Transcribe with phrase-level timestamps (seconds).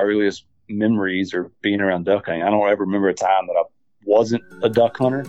[0.00, 2.42] my earliest memories are being around duck hunting.
[2.42, 3.62] I don't ever remember a time that I
[4.04, 5.24] wasn't a duck hunter.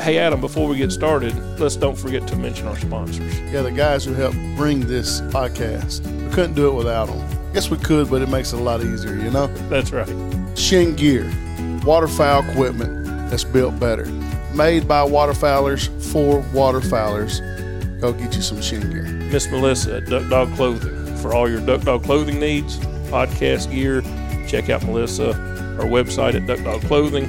[0.00, 3.38] Hey, Adam, before we get started, let's don't forget to mention our sponsors.
[3.40, 6.06] Yeah, the guys who helped bring this podcast.
[6.24, 7.35] We couldn't do it without them.
[7.56, 9.46] Guess we could, but it makes it a lot easier, you know?
[9.70, 10.06] That's right.
[10.56, 11.24] Chene Gear,
[11.86, 14.04] waterfowl equipment that's built better.
[14.54, 17.40] Made by waterfowlers for waterfowlers.
[17.98, 19.04] Go get you some Chene Gear.
[19.04, 21.16] Miss Melissa at Duck Dog Clothing.
[21.16, 22.76] For all your Duck Dog clothing needs,
[23.08, 24.02] podcast gear,
[24.46, 25.30] check out Melissa,
[25.80, 27.24] our website at Duck Dog Clothing.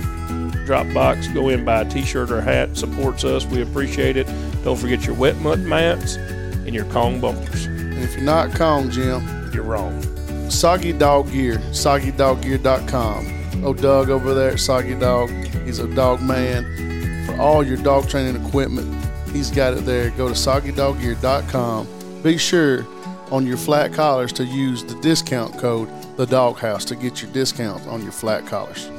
[0.66, 3.46] Dropbox, go in, buy a t shirt or hat, supports us.
[3.46, 4.27] We appreciate it.
[4.66, 7.68] Don't forget your wet mutt mats and your Kong bumpers.
[7.68, 10.04] And if you're not Kong, Jim, You're wrong.
[10.50, 13.64] Soggy Dog Gear, soggydoggear.com.
[13.64, 15.30] Oh, Doug over there at Soggy Dog,
[15.66, 17.26] he's a dog man.
[17.26, 18.94] For all your dog training equipment,
[19.32, 20.10] he's got it there.
[20.12, 21.88] Go to soggydoggear.com.
[22.24, 22.86] Be sure
[23.32, 27.86] on your flat collars to use the discount code the doghouse to get your discount
[27.88, 28.90] on your flat collars.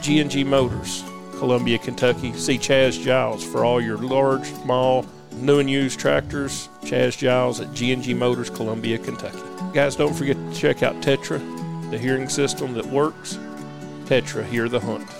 [0.00, 1.04] G&G Motors,
[1.38, 2.32] Columbia, Kentucky.
[2.32, 5.04] See Chaz Giles for all your large, small,
[5.34, 6.68] new and used tractors.
[6.82, 9.51] Chaz Giles at G&G Motors, Columbia, Kentucky.
[9.72, 11.40] Guys, don't forget to check out Tetra,
[11.90, 13.38] the hearing system that works.
[14.04, 15.10] Tetra, hear the hunt.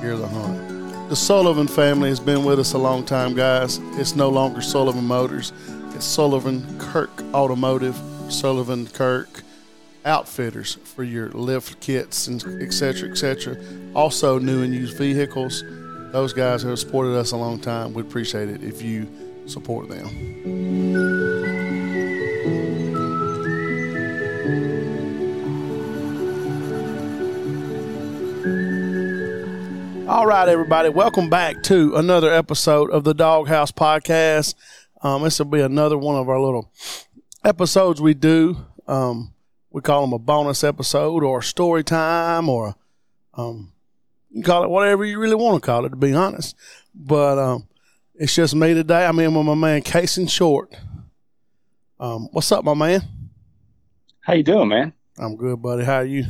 [0.00, 1.10] Hear the hunt.
[1.10, 3.78] The Sullivan family has been with us a long time, guys.
[3.98, 5.52] It's no longer Sullivan Motors.
[5.94, 8.00] It's Sullivan Kirk Automotive,
[8.30, 9.42] Sullivan Kirk
[10.06, 13.58] Outfitters for your lift kits and et cetera, et cetera.
[13.94, 15.62] Also, new and used vehicles.
[16.12, 19.06] Those guys have supported us a long time, we'd appreciate it if you
[19.46, 21.17] support them.
[30.08, 34.54] All right, everybody, welcome back to another episode of the Doghouse Podcast.
[35.02, 36.72] Um, this will be another one of our little
[37.44, 38.56] episodes we do.
[38.86, 39.34] Um,
[39.70, 42.74] we call them a bonus episode or story time or
[43.34, 43.74] um,
[44.30, 46.56] you can call it whatever you really want to call it, to be honest.
[46.94, 47.68] But um,
[48.14, 49.04] it's just me today.
[49.04, 50.74] I'm in with my man Cason Short.
[52.00, 53.02] Um, what's up, my man?
[54.20, 54.94] How you doing, man?
[55.18, 55.84] I'm good, buddy.
[55.84, 56.24] How are you?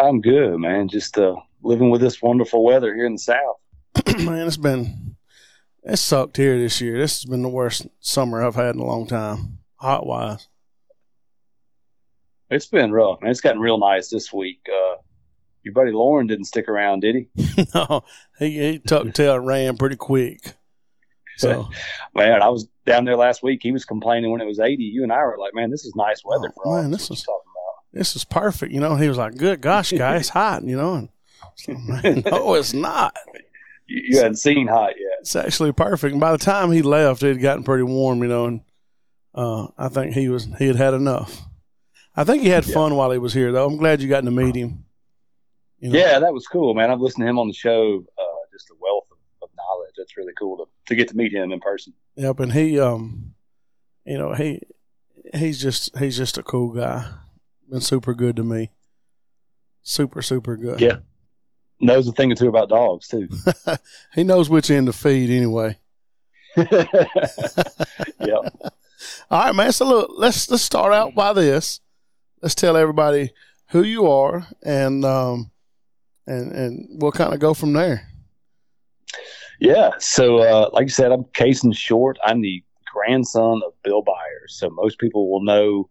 [0.00, 0.88] I'm good, man.
[0.88, 1.36] Just uh,
[1.66, 3.56] living with this wonderful weather here in the south.
[4.18, 5.16] man, it's been
[5.84, 6.98] it sucked here this year.
[6.98, 10.48] This has been the worst summer I've had in a long time, hot wise.
[12.50, 13.30] It's been rough, man.
[13.30, 14.60] It's gotten real nice this week.
[14.68, 14.96] Uh,
[15.64, 17.66] your buddy Lauren didn't stick around, did he?
[17.74, 18.04] no,
[18.38, 20.54] he he tucked tail and ran pretty quick.
[21.38, 21.68] So
[22.14, 23.60] man, I was down there last week.
[23.62, 24.82] He was complaining when it was 80.
[24.84, 27.10] You and I were like, man, this is nice weather Oh, for man, this this
[27.10, 27.98] is is- talking about.
[27.98, 28.94] this is perfect, you know.
[28.94, 30.94] He was like, "Good gosh, guys, it's hot," you know.
[30.94, 31.08] And
[31.68, 33.16] no, it's not.
[33.86, 35.18] You, you hadn't seen hot yet.
[35.20, 36.12] It's actually perfect.
[36.12, 38.46] And by the time he left, it had gotten pretty warm, you know.
[38.46, 38.60] And
[39.34, 41.42] uh, I think he was he had had enough.
[42.14, 43.66] I think he had fun while he was here, though.
[43.66, 44.84] I'm glad you got to meet him.
[45.78, 45.98] You know?
[45.98, 46.90] Yeah, that was cool, man.
[46.90, 48.04] I've listened to him on the show.
[48.18, 49.92] Uh, just a wealth of, of knowledge.
[49.98, 51.92] That's really cool to, to get to meet him in person.
[52.16, 53.34] Yep, and he, um,
[54.06, 54.62] you know, he
[55.34, 57.06] he's just he's just a cool guy.
[57.68, 58.70] Been super good to me.
[59.82, 60.80] Super, super good.
[60.80, 60.98] Yeah.
[61.80, 63.28] Knows a thing or two about dogs too.
[64.14, 65.76] he knows which end to feed anyway.
[66.56, 66.68] yeah.
[69.30, 69.72] All right, man.
[69.72, 71.80] So look, let's let's start out by this.
[72.40, 73.32] Let's tell everybody
[73.68, 75.50] who you are, and um,
[76.26, 78.08] and and we'll kind of go from there.
[79.60, 79.90] Yeah.
[79.98, 82.18] So, uh, like you said, I'm Cason Short.
[82.24, 84.56] I'm the grandson of Bill Byers.
[84.58, 85.88] So most people will know,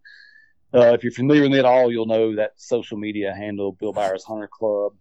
[0.74, 3.94] uh, if you're familiar with me at all, you'll know that social media handle, Bill
[3.94, 4.94] Byers Hunter Club.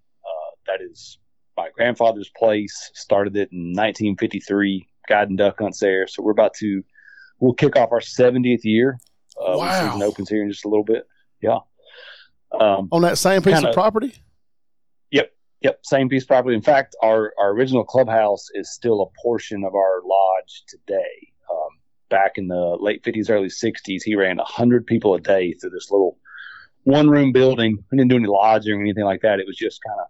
[0.67, 1.19] That is
[1.57, 2.91] my grandfather's place.
[2.95, 6.07] Started it in 1953, guiding duck hunts there.
[6.07, 6.83] So we're about to,
[7.41, 8.99] we'll kick off our 70th year.
[9.41, 9.87] Uh, Wow.
[9.93, 11.07] season opens here in just a little bit.
[11.43, 11.59] Yeah.
[12.59, 14.15] Um, On that same piece Kinda- of property.
[15.11, 15.33] Yep.
[15.63, 16.55] Yep, same piece of property.
[16.55, 21.29] In fact, our, our original clubhouse is still a portion of our lodge today.
[21.51, 21.69] Um,
[22.11, 25.91] back in the late 50s, early 60s, he ran 100 people a day through this
[25.91, 26.19] little
[26.85, 27.79] one room building.
[27.91, 29.41] We didn't do any lodging or anything like that.
[29.41, 30.07] It was just kind of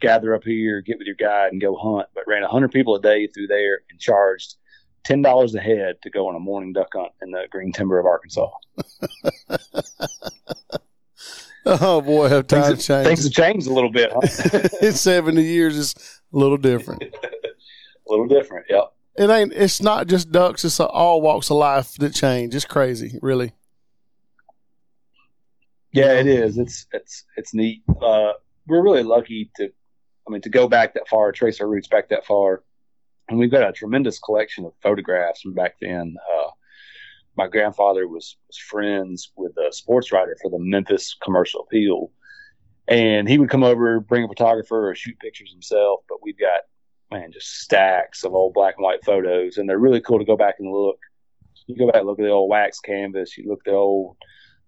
[0.00, 2.08] gather up here, get with your guide, and go hunt.
[2.14, 4.56] But ran 100 people a day through there and charged
[5.04, 8.06] $10 a head to go on a morning duck hunt in the green timber of
[8.06, 8.50] Arkansas.
[11.68, 13.36] Oh boy, have Things, times have, things changed.
[13.36, 14.68] have changed a little bit, huh?
[14.86, 15.94] in seventy years is
[16.32, 17.02] a little different.
[17.12, 17.16] a
[18.06, 18.92] little different, yep.
[19.18, 19.52] It ain't.
[19.52, 20.64] It's not just ducks.
[20.64, 22.54] It's all walks of life that change.
[22.54, 23.52] It's crazy, really.
[25.90, 26.56] Yeah, it is.
[26.56, 27.82] It's it's it's neat.
[27.88, 28.34] Uh,
[28.68, 29.68] we're really lucky to,
[30.26, 32.62] I mean, to go back that far, trace our roots back that far,
[33.28, 36.16] and we've got a tremendous collection of photographs from back then.
[36.34, 36.50] Uh,
[37.36, 42.10] my grandfather was, was friends with a sports writer for the Memphis Commercial Appeal,
[42.88, 46.00] and he would come over, bring a photographer, or shoot pictures himself.
[46.08, 46.60] But we've got
[47.10, 50.36] man, just stacks of old black and white photos, and they're really cool to go
[50.36, 50.98] back and look.
[51.66, 53.36] You go back and look at the old wax canvas.
[53.36, 54.16] You look at the old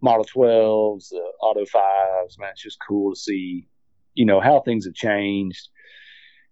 [0.01, 2.39] Model 12s, the Auto 5s.
[2.39, 3.69] Man, it's just cool to see,
[4.19, 5.69] you know, how things have changed.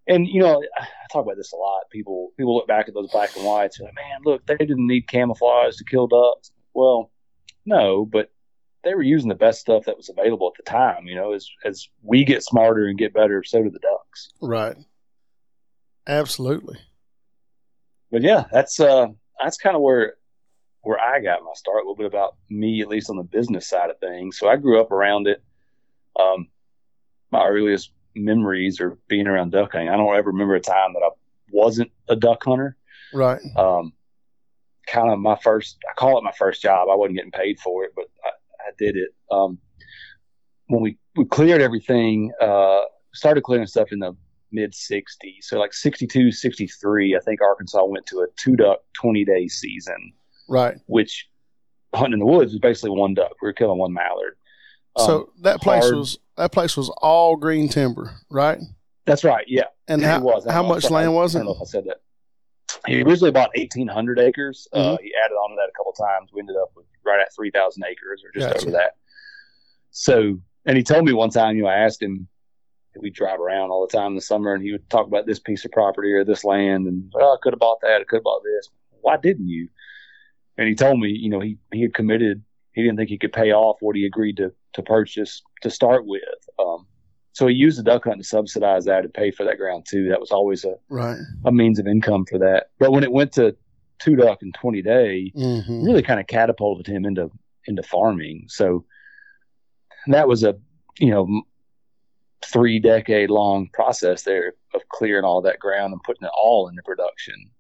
[0.06, 1.82] And you know, I talk about this a lot.
[1.90, 4.86] People people look back at those black and whites and like, man, look, they didn't
[4.86, 6.52] need camouflage to kill ducks.
[6.74, 7.10] Well,
[7.64, 8.30] no, but
[8.84, 11.06] they were using the best stuff that was available at the time.
[11.06, 14.30] You know, as as we get smarter and get better, so do the ducks.
[14.40, 14.76] Right.
[16.06, 16.78] Absolutely.
[18.12, 19.08] But yeah, that's uh
[19.42, 20.14] that's kind of where
[20.82, 21.78] where I got my start.
[21.78, 24.38] A little bit about me, at least on the business side of things.
[24.38, 25.42] So I grew up around it.
[26.18, 26.46] Um,
[27.30, 29.88] my earliest memories are being around duck hunting.
[29.88, 31.10] I don't ever remember a time that I
[31.50, 32.76] wasn't a duck hunter.
[33.12, 33.40] Right.
[33.56, 33.92] Um,
[34.86, 36.88] kind of my first, I call it my first job.
[36.90, 39.10] I wasn't getting paid for it, but I, I did it.
[39.30, 39.58] Um,
[40.68, 42.82] when we, we cleared everything, uh,
[43.14, 44.16] started clearing stuff in the
[44.52, 45.42] mid 60s.
[45.42, 50.12] So like 62, 63, I think Arkansas went to a two duck 20 day season.
[50.48, 50.76] Right.
[50.86, 51.28] Which
[51.94, 53.32] hunting in the woods was basically one duck.
[53.42, 54.36] We were killing one mallard.
[54.96, 55.96] Um, so that place hard.
[55.96, 58.58] was that place was all green timber, right?
[59.04, 59.44] That's right.
[59.48, 59.64] Yeah.
[59.88, 60.46] And how, was.
[60.48, 61.38] how much land was it?
[61.38, 61.98] I don't know if I said that.
[62.86, 64.68] He originally bought 1,800 acres.
[64.72, 64.94] Uh, mm-hmm.
[64.94, 66.30] Uh, he added on to that a couple times.
[66.32, 68.66] We ended up with right at 3,000 acres or just gotcha.
[68.66, 68.96] over that.
[69.90, 72.28] So, and he told me one time, you know, I asked him,
[73.00, 75.38] we drive around all the time in the summer, and he would talk about this
[75.38, 78.16] piece of property or this land, and oh, I could have bought that, I could
[78.16, 78.70] have bought this.
[79.02, 79.68] Why didn't you?
[80.58, 82.42] And he told me, you know, he he had committed.
[82.72, 86.06] He didn't think he could pay off what he agreed to to purchase to start
[86.06, 86.22] with.
[86.58, 86.86] Um,
[87.32, 90.08] so he used the duck hunt to subsidize that and pay for that ground too.
[90.08, 91.18] That was always a right.
[91.44, 92.70] a means of income for that.
[92.78, 93.56] But when it went to
[93.98, 95.84] two duck and twenty day, mm-hmm.
[95.84, 97.30] really kind of catapulted him into
[97.66, 98.46] into farming.
[98.48, 98.84] So
[100.06, 100.56] that was a
[100.98, 101.42] you know
[102.44, 106.82] three decade long process there of clearing all that ground and putting it all into
[106.82, 107.50] production.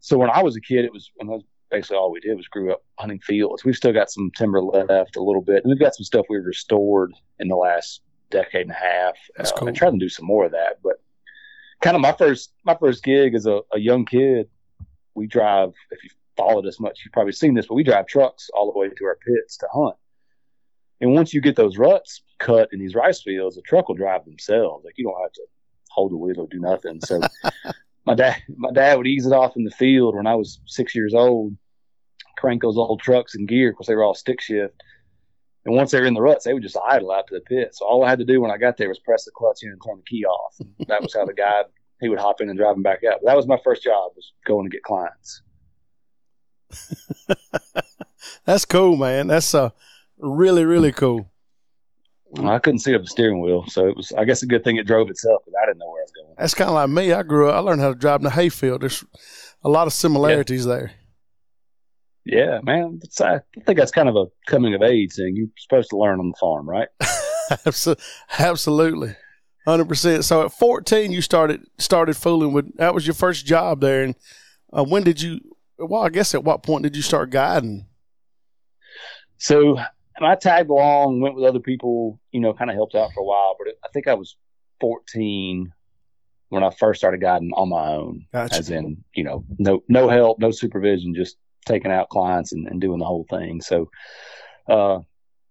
[0.00, 2.36] So when I was a kid, it was, when I was basically all we did
[2.36, 3.64] was grew up hunting fields.
[3.64, 6.44] We've still got some timber left a little bit, and we've got some stuff we've
[6.44, 9.16] restored in the last decade and a half.
[9.36, 9.68] That's uh, cool.
[9.68, 11.00] I try to do some more of that, but
[11.80, 14.48] kind of my first my first gig as a, a young kid,
[15.14, 15.72] we drive.
[15.90, 18.78] If you followed us much, you've probably seen this, but we drive trucks all the
[18.78, 19.96] way to our pits to hunt.
[21.00, 24.24] And once you get those ruts cut in these rice fields, the truck will drive
[24.24, 24.84] themselves.
[24.84, 25.42] Like you don't have to
[25.90, 27.00] hold the wheel or do nothing.
[27.00, 27.20] So
[28.06, 30.94] my dad, my dad would ease it off in the field when I was six
[30.94, 31.56] years old,
[32.38, 34.74] crank those old trucks and gear because they were all stick shift.
[35.64, 37.74] And once they were in the ruts, they would just idle out to the pit.
[37.74, 39.70] So all I had to do when I got there was press the clutch in
[39.70, 40.56] and turn the key off.
[40.88, 41.62] That was how the guy
[42.00, 43.20] he would hop in and drive them back out.
[43.22, 45.42] But that was my first job was going to get clients.
[48.44, 49.28] That's cool, man.
[49.28, 49.70] That's uh
[50.18, 51.28] really really cool.
[52.42, 54.10] I couldn't see up the steering wheel, so it was.
[54.12, 56.12] I guess a good thing it drove itself because I didn't know where I was
[56.12, 56.34] going.
[56.38, 57.12] That's kind of like me.
[57.12, 57.56] I grew up.
[57.56, 58.80] I learned how to drive in a hayfield.
[58.80, 59.04] There's
[59.62, 60.74] a lot of similarities yeah.
[60.74, 60.92] there.
[62.24, 63.00] Yeah, man.
[63.20, 65.34] I think that's kind of a coming of age thing.
[65.34, 66.88] You're supposed to learn on the farm, right?
[68.38, 69.16] Absolutely,
[69.66, 70.24] hundred percent.
[70.24, 72.76] So at 14, you started started fooling with.
[72.76, 74.14] That was your first job there, and
[74.72, 75.40] uh, when did you?
[75.78, 77.86] Well, I guess at what point did you start guiding?
[79.38, 79.76] So
[80.20, 83.24] I tagged along, went with other people, you know, kind of helped out for a
[83.24, 83.56] while.
[83.58, 84.36] But I think I was
[84.80, 85.72] 14
[86.50, 88.56] when I first started guiding on my own, gotcha.
[88.56, 92.80] as in, you know, no no help, no supervision, just taking out clients and, and
[92.80, 93.60] doing the whole thing.
[93.60, 93.90] So,
[94.68, 95.00] uh,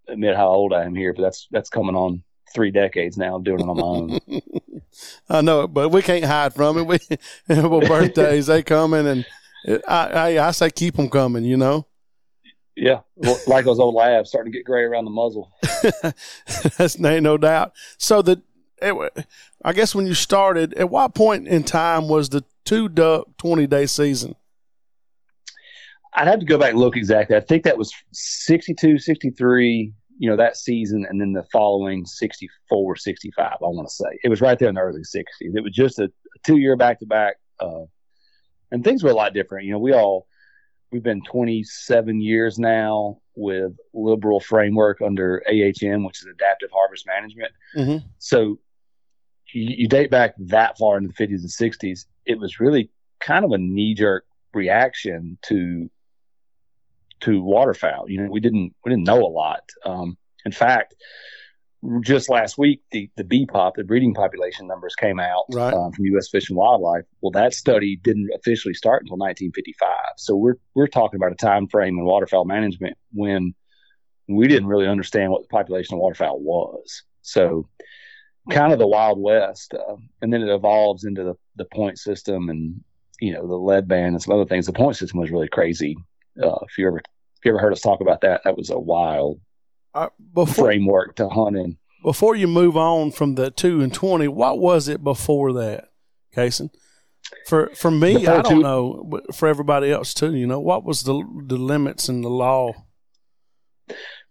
[0.07, 3.61] admit how old I am here, but that's that's coming on three decades now doing
[3.61, 4.41] it on my own.
[5.29, 6.83] I know it, but we can't hide from it.
[6.83, 6.99] We
[7.47, 9.25] well, birthdays they coming, and
[9.87, 11.43] I, I I say keep them coming.
[11.43, 11.87] You know.
[12.75, 13.01] Yeah,
[13.47, 15.51] like those old labs starting to get gray around the muzzle.
[16.77, 17.73] That's ain't no doubt.
[17.97, 18.41] So the,
[18.81, 19.27] it,
[19.63, 23.67] I guess when you started, at what point in time was the two duck twenty
[23.67, 24.35] day season?
[26.13, 27.35] I'd have to go back and look exactly.
[27.35, 32.95] I think that was 62, 63, you know, that season, and then the following 64,
[32.95, 34.19] 65, I want to say.
[34.23, 35.23] It was right there in the early 60s.
[35.39, 37.37] It was just a, a two year back to back.
[38.71, 39.65] And things were a lot different.
[39.65, 40.27] You know, we all,
[40.91, 47.51] we've been 27 years now with liberal framework under AHM, which is Adaptive Harvest Management.
[47.75, 48.07] Mm-hmm.
[48.19, 48.59] So
[49.53, 52.89] you, you, date back that far into the 50s and 60s, it was really
[53.19, 55.89] kind of a knee jerk reaction to
[57.21, 58.09] to waterfowl.
[58.09, 59.61] You know, we didn't we didn't know a lot.
[59.85, 60.95] Um, in fact,
[62.01, 65.73] just last week, the the pop the breeding population numbers came out Right.
[65.73, 66.29] um, from U.S.
[66.29, 67.05] Fish and Wildlife.
[67.21, 69.89] Well, that study didn't officially start until 1955.
[70.17, 73.53] So we're we're talking about a time frame in waterfowl management when
[74.27, 77.03] we didn't really understand what the population of waterfowl was.
[77.23, 77.67] So
[78.49, 82.49] kind of the Wild West, uh, and then it evolves into the, the point system
[82.49, 82.83] and
[83.19, 84.65] you know the lead band and some other things.
[84.67, 85.95] The point system was really crazy.
[86.41, 88.77] Uh, if you ever if you ever heard us talk about that, that was a
[88.79, 89.39] wild
[89.93, 91.77] Uh, before framework to hunt in.
[92.03, 95.89] before you move on from the two and twenty, what was it before that,
[96.35, 96.69] Cason?
[97.47, 100.59] For for me, Before I don't two- know, but for everybody else too, you know,
[100.59, 102.73] what was the the limits and the law?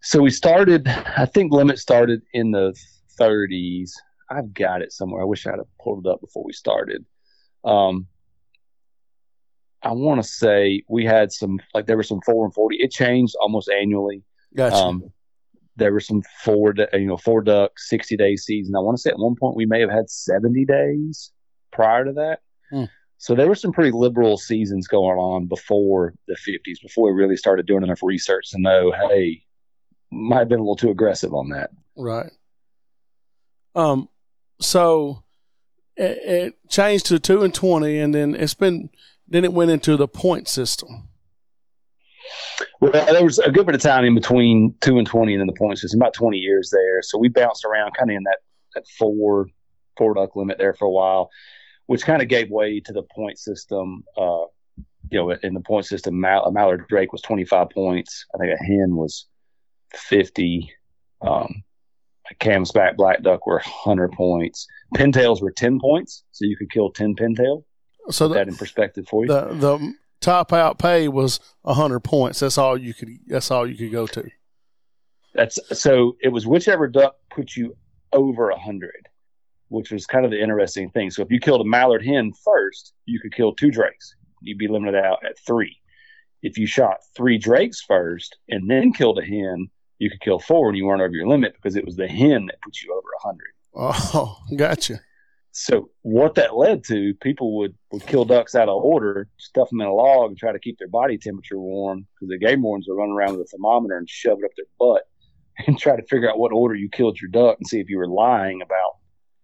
[0.02, 2.74] So we started, I think limit started in the
[3.20, 3.90] 30s.
[4.30, 5.20] I've got it somewhere.
[5.20, 7.04] I wish I'd have pulled it up before we started.
[7.64, 8.06] Um,
[9.82, 12.76] I want to say we had some, like there were some four and 40.
[12.76, 14.22] It changed almost annually.
[14.54, 14.76] Gotcha.
[14.76, 15.12] Um,
[15.76, 18.76] there were some four, you know, four duck, 60 day season.
[18.76, 21.32] I want to say at one point we may have had 70 days
[21.72, 22.40] prior to that.
[22.70, 22.84] Hmm.
[23.16, 27.36] So there were some pretty liberal seasons going on before the 50s, before we really
[27.36, 29.42] started doing enough research to know, hey,
[30.10, 31.70] might have been a little too aggressive on that.
[31.96, 32.30] Right.
[33.74, 34.08] Um.
[34.60, 35.22] So
[35.96, 38.90] it, it changed to two and twenty, and then it's been
[39.30, 41.08] then it went into the point system.
[42.80, 45.46] Well, there was a good bit of time in between two and twenty, and then
[45.46, 47.00] the point system, about twenty years there.
[47.02, 48.38] So we bounced around, kind of in that
[48.74, 49.46] that four
[49.96, 51.30] four duck limit there for a while,
[51.86, 54.04] which kind of gave way to the point system.
[54.16, 54.44] Uh,
[55.10, 58.26] you know, in the point system, Mal- a mallard drake was twenty five points.
[58.34, 59.26] I think a hen was
[59.94, 60.72] fifty.
[61.22, 61.62] Um,
[62.30, 64.66] a canvasback black duck were hundred points.
[64.94, 67.64] Pintails were ten points, so you could kill ten pintail.
[68.10, 69.28] So the that in perspective for you.
[69.28, 72.40] the, the top out pay was hundred points.
[72.40, 73.10] That's all you could.
[73.26, 74.28] That's all you could go to.
[75.34, 77.76] That's so it was whichever duck put you
[78.12, 79.08] over a hundred,
[79.68, 81.10] which was kind of the interesting thing.
[81.10, 84.14] So if you killed a mallard hen first, you could kill two drakes.
[84.42, 85.76] You'd be limited out at three.
[86.42, 90.68] If you shot three drakes first and then killed a hen, you could kill four
[90.68, 93.08] and you weren't over your limit because it was the hen that put you over
[93.18, 93.52] a hundred.
[93.74, 95.00] Oh, gotcha.
[95.52, 99.80] So what that led to, people would, would kill ducks out of order, stuff them
[99.80, 102.86] in a log, and try to keep their body temperature warm because the game wardens
[102.88, 105.02] would run around with a thermometer and shove it up their butt
[105.66, 107.98] and try to figure out what order you killed your duck and see if you
[107.98, 108.96] were lying about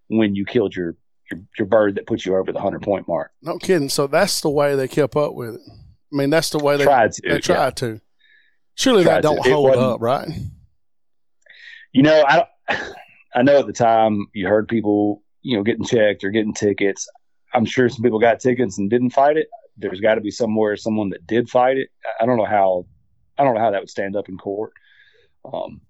[0.09, 0.97] when you killed your
[1.31, 3.33] your, your bird that put you over the hundred point mark.
[3.43, 3.89] No kidding.
[3.89, 5.61] So that's the way they kept up with it.
[5.67, 7.71] I mean, that's the way they tried to, they yeah.
[7.71, 8.01] to.
[8.77, 9.51] Surely Tried that don't to.
[9.51, 10.29] Hold up, right?
[11.93, 12.47] You know, I
[13.35, 17.09] I know at the time you heard people you know getting checked or getting tickets.
[17.55, 19.47] I'm sure some people got tickets and didn't fight it.
[19.76, 21.88] There's got to be somewhere someone that did fight it.
[22.21, 22.87] I- don't know how
[23.38, 24.73] I don't know how that would stand up in court.
[25.45, 25.81] Um,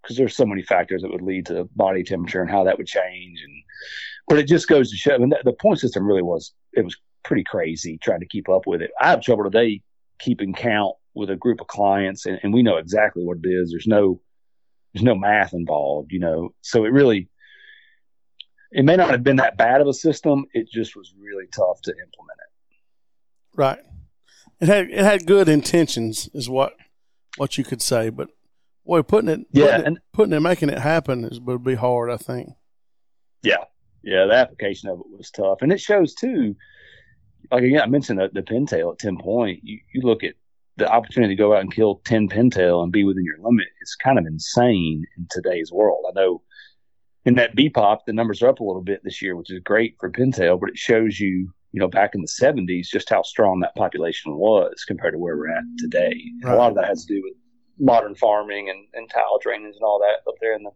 [0.00, 2.86] because there's so many factors that would lead to body temperature and how that would
[2.86, 3.52] change and
[4.28, 6.84] but it just goes to show I mean, the, the point system really was it
[6.84, 8.92] was pretty crazy trying to keep up with it.
[8.98, 9.82] I have trouble today
[10.18, 13.70] keeping count with a group of clients and, and we know exactly what it is.
[13.70, 14.22] There's no
[14.94, 16.54] there's no math involved, you know.
[16.62, 17.28] So it really
[18.72, 20.44] it may not have been that bad of a system.
[20.52, 22.76] It just was really tough to implement it.
[23.56, 23.78] Right.
[24.60, 26.74] It had it had good intentions, is what
[27.36, 28.28] what you could say, but
[28.84, 31.74] boy, putting it, Yeah, putting it, and- putting it, making it happen is would be
[31.74, 32.10] hard.
[32.10, 32.50] I think.
[33.42, 33.64] Yeah.
[34.02, 35.58] Yeah, the application of it was tough.
[35.60, 36.56] And it shows too,
[37.50, 39.60] like again, I mentioned the, the pintail at 10 point.
[39.62, 40.34] You, you look at
[40.78, 43.94] the opportunity to go out and kill 10 pintail and be within your limit It's
[43.96, 46.04] kind of insane in today's world.
[46.08, 46.40] I know
[47.24, 49.96] in that BPOP, the numbers are up a little bit this year, which is great
[50.00, 53.60] for pintail, but it shows you, you know, back in the 70s, just how strong
[53.60, 56.14] that population was compared to where we're at today.
[56.42, 56.54] Right.
[56.54, 57.34] A lot of that has to do with
[57.78, 60.70] modern farming and, and tile drainage and all that up there in the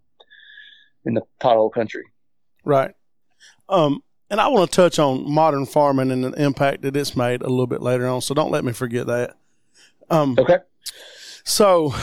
[1.06, 2.04] in the pothole country.
[2.64, 2.94] Right.
[3.68, 7.42] Um, and I want to touch on modern farming and the impact that it's made
[7.42, 8.20] a little bit later on.
[8.22, 9.36] So don't let me forget that.
[10.10, 10.58] Um, Okay.
[11.44, 11.94] so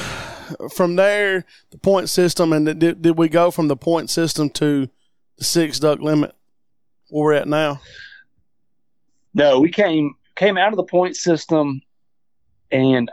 [0.73, 4.87] from there, the point system, and did, did we go from the point system to
[5.37, 6.35] the six duck limit
[7.09, 7.81] where we're at now?
[9.33, 11.81] No, we came came out of the point system,
[12.71, 13.09] and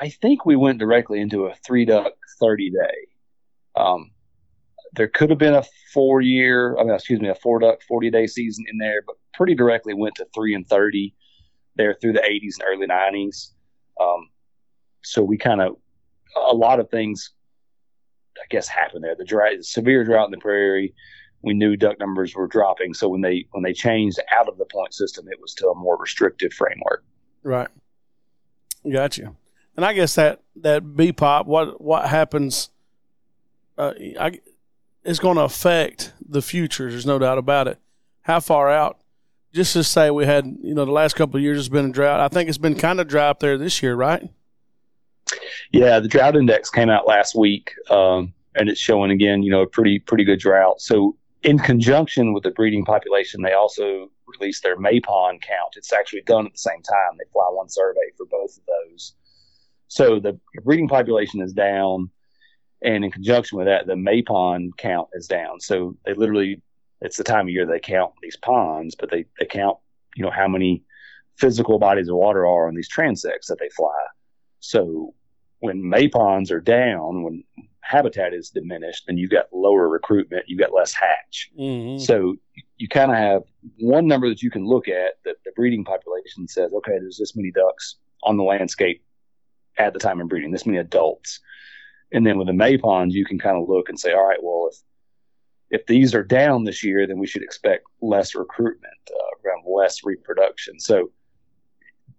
[0.00, 3.80] I think we went directly into a three duck thirty day.
[3.80, 4.10] Um,
[4.96, 8.10] there could have been a four year, I mean, excuse me, a four duck forty
[8.10, 11.14] day season in there, but pretty directly went to three and thirty
[11.76, 13.52] there through the eighties and early nineties.
[14.00, 14.30] Um,
[15.02, 15.76] so we kind of
[16.36, 17.30] a lot of things,
[18.36, 19.16] I guess, happened there.
[19.16, 20.94] The dry, severe drought in the prairie
[21.44, 22.94] we knew duck numbers were dropping.
[22.94, 25.74] So when they when they changed out of the point system, it was to a
[25.74, 27.04] more restrictive framework.
[27.42, 27.68] Right.
[28.90, 29.34] Gotcha.
[29.76, 32.70] And I guess that that B pop, what what happens?
[33.76, 34.40] Uh, I
[35.04, 36.90] is going to affect the future.
[36.90, 37.78] There's no doubt about it.
[38.22, 39.00] How far out?
[39.52, 41.92] Just to say, we had you know the last couple of years has been a
[41.92, 42.20] drought.
[42.20, 44.30] I think it's been kind of dry up there this year, right?
[45.72, 49.62] Yeah, the drought index came out last week, um, and it's showing again, you know,
[49.62, 50.80] a pretty pretty good drought.
[50.80, 55.74] So in conjunction with the breeding population, they also released their Maypond count.
[55.76, 57.16] It's actually done at the same time.
[57.18, 59.14] They fly one survey for both of those.
[59.88, 62.10] So the breeding population is down,
[62.82, 65.60] and in conjunction with that, the Maypond count is down.
[65.60, 66.62] So they literally,
[67.00, 69.78] it's the time of year they count these ponds, but they, they count,
[70.16, 70.82] you know, how many
[71.36, 73.92] physical bodies of water are on these transects that they fly.
[74.64, 75.14] So
[75.60, 77.44] when Mayponds are down, when
[77.80, 81.50] habitat is diminished, then you've got lower recruitment, you've got less hatch.
[81.58, 82.02] Mm-hmm.
[82.02, 82.36] So
[82.78, 83.42] you kind of have
[83.78, 87.36] one number that you can look at that the breeding population says, okay, there's this
[87.36, 89.04] many ducks on the landscape
[89.76, 91.40] at the time of breeding, this many adults.
[92.12, 94.70] And then with the Mayponds, you can kind of look and say, all right, well,
[94.70, 94.78] if
[95.70, 100.04] if these are down this year, then we should expect less recruitment, uh, around less
[100.04, 100.78] reproduction.
[100.78, 101.10] So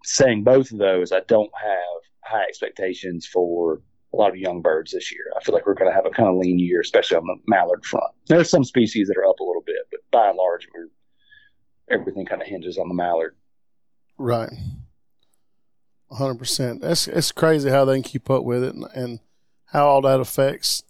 [0.04, 3.82] saying both of those, I don't have high expectations for
[4.14, 5.26] a lot of young birds this year.
[5.36, 7.38] I feel like we're going to have a kind of lean year, especially on the
[7.48, 8.12] mallard front.
[8.28, 10.90] There's some species that are up a little bit, but by and large, we're,
[11.90, 13.36] everything kind of hinges on the mallard.
[14.18, 14.52] Right.
[16.12, 16.82] 100%.
[16.82, 19.20] That's it's crazy how they can keep up with it and, and
[19.66, 20.84] how all that affects,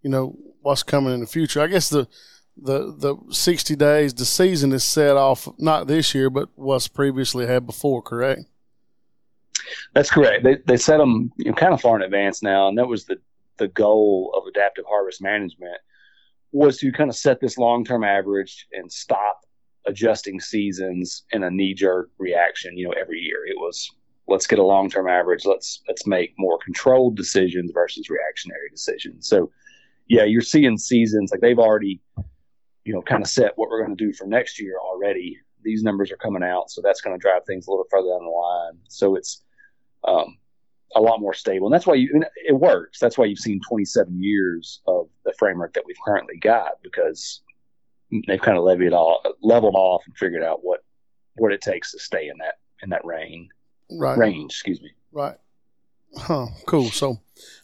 [0.00, 1.60] you know, what's coming in the future.
[1.60, 2.08] I guess the
[2.56, 7.46] the the 60 days, the season is set off not this year, but what's previously
[7.46, 8.42] had before, correct?
[9.94, 10.44] That's correct.
[10.44, 13.04] They they set them you know, kind of far in advance now, and that was
[13.04, 13.16] the
[13.58, 15.78] the goal of adaptive harvest management
[16.52, 19.40] was to kind of set this long term average and stop
[19.86, 22.76] adjusting seasons in a knee jerk reaction.
[22.76, 23.90] You know, every year it was
[24.28, 25.44] let's get a long term average.
[25.44, 29.28] Let's let's make more controlled decisions versus reactionary decisions.
[29.28, 29.50] So,
[30.08, 32.00] yeah, you're seeing seasons like they've already,
[32.84, 35.38] you know, kind of set what we're going to do for next year already.
[35.62, 38.24] These numbers are coming out, so that's going to drive things a little further down
[38.24, 38.78] the line.
[38.88, 39.42] So it's
[40.06, 40.36] um,
[40.94, 41.66] a lot more stable.
[41.66, 42.98] And that's why you, it works.
[42.98, 47.40] That's why you've seen 27 years of the framework that we've currently got because
[48.26, 50.80] they've kind of levied all, leveled off and figured out what,
[51.36, 53.48] what it takes to stay in that, in that range.
[53.90, 54.18] Right.
[54.18, 54.90] Range, excuse me.
[55.12, 55.36] Right.
[56.16, 56.48] Huh.
[56.66, 56.90] Cool.
[56.90, 57.20] So,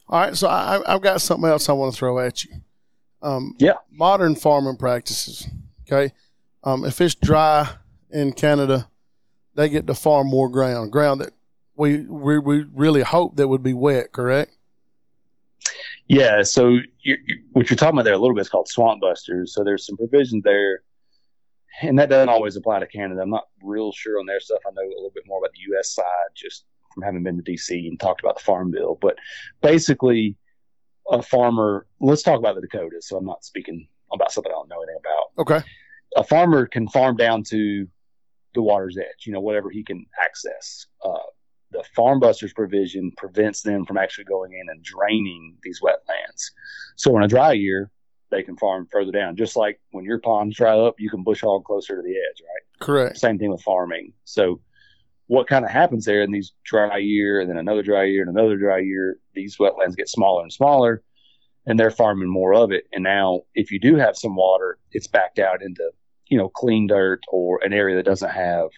[0.08, 0.36] all right.
[0.36, 2.52] So I, I've got something else I want to throw at you.
[3.20, 3.74] Um, yeah.
[3.90, 5.46] Modern farming practices.
[5.86, 6.14] Okay.
[6.64, 7.68] Um, if it's dry
[8.10, 8.88] in Canada,
[9.54, 11.32] they get to farm more ground, ground that
[11.78, 14.56] we, we, we really hope that would be wet, correct?
[16.08, 16.42] Yeah.
[16.42, 19.54] So you, you, what you're talking about there a little bit is called swamp busters.
[19.54, 20.82] So there's some provisions there,
[21.82, 23.20] and that doesn't always apply to Canada.
[23.22, 24.60] I'm not real sure on their stuff.
[24.66, 25.94] I know a little bit more about the U.S.
[25.94, 26.64] side just
[26.94, 27.86] from having been to D.C.
[27.86, 28.98] and talked about the farm bill.
[29.00, 29.16] But
[29.62, 30.36] basically,
[31.10, 31.86] a farmer.
[32.00, 33.06] Let's talk about the Dakotas.
[33.06, 35.42] So I'm not speaking about something I don't know anything about.
[35.42, 35.68] Okay.
[36.16, 37.86] A farmer can farm down to
[38.54, 39.26] the water's edge.
[39.26, 40.86] You know, whatever he can access.
[41.04, 41.18] Uh,
[41.70, 46.50] the farm busters provision prevents them from actually going in and draining these wetlands.
[46.96, 47.90] So in a dry year,
[48.30, 49.36] they can farm further down.
[49.36, 52.42] Just like when your ponds dry up, you can bush hog closer to the edge,
[52.42, 52.80] right?
[52.80, 53.18] Correct.
[53.18, 54.12] Same thing with farming.
[54.24, 54.60] So
[55.26, 58.30] what kind of happens there in these dry year and then another dry year and
[58.30, 61.02] another dry year, these wetlands get smaller and smaller
[61.66, 62.84] and they're farming more of it.
[62.92, 65.90] And now if you do have some water, it's backed out into,
[66.28, 68.68] you know, clean dirt or an area that doesn't have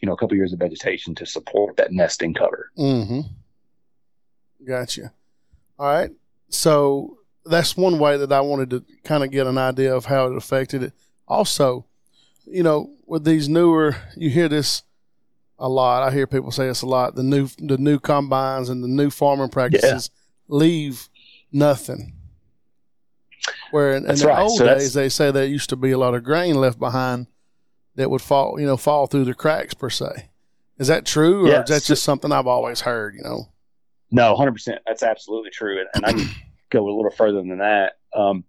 [0.00, 2.70] you know a couple years of vegetation to support that nesting cover.
[2.78, 3.20] Mm-hmm.
[4.66, 5.12] Gotcha.
[5.78, 6.10] All right.
[6.48, 10.26] So that's one way that I wanted to kind of get an idea of how
[10.26, 10.92] it affected it.
[11.26, 11.86] Also,
[12.46, 14.82] you know, with these newer, you hear this
[15.58, 16.02] a lot.
[16.02, 17.14] I hear people say this a lot.
[17.14, 20.56] The new the new combines and the new farming practices yeah.
[20.56, 21.08] leave
[21.52, 22.14] nothing.
[23.70, 24.42] Where in, in the right.
[24.42, 27.26] old so days they say there used to be a lot of grain left behind
[28.00, 30.30] that would fall, you know, fall through the cracks per se.
[30.78, 31.68] Is that true, or yes.
[31.68, 33.14] is that just something I've always heard?
[33.14, 33.48] You know.
[34.10, 34.80] No, hundred percent.
[34.86, 36.28] That's absolutely true, and, and I can
[36.70, 37.98] go a little further than that.
[38.14, 38.44] Um,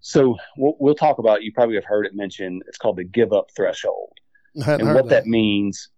[0.00, 1.42] so we'll, we'll, talk about.
[1.42, 2.62] You probably have heard it mentioned.
[2.66, 4.12] It's called the give up threshold,
[4.54, 5.24] and what that.
[5.24, 5.90] that means.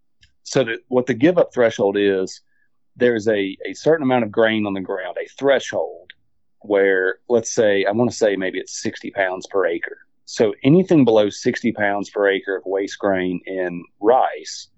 [0.43, 2.41] So that what the give up threshold is,
[2.97, 6.13] there's a a certain amount of grain on the ground, a threshold
[6.63, 9.99] where, let's say, I want to say maybe it's 60 pounds per acre.
[10.31, 14.69] So anything below 60 pounds per acre of waste grain in rice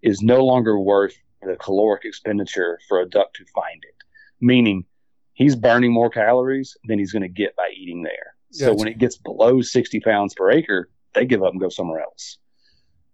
[0.00, 3.94] is no longer worth the caloric expenditure for a duck to find it.
[4.40, 4.86] Meaning
[5.34, 8.34] he's burning more calories than he's going to get by eating there.
[8.50, 12.00] So when it gets below 60 pounds per acre, they give up and go somewhere
[12.00, 12.38] else.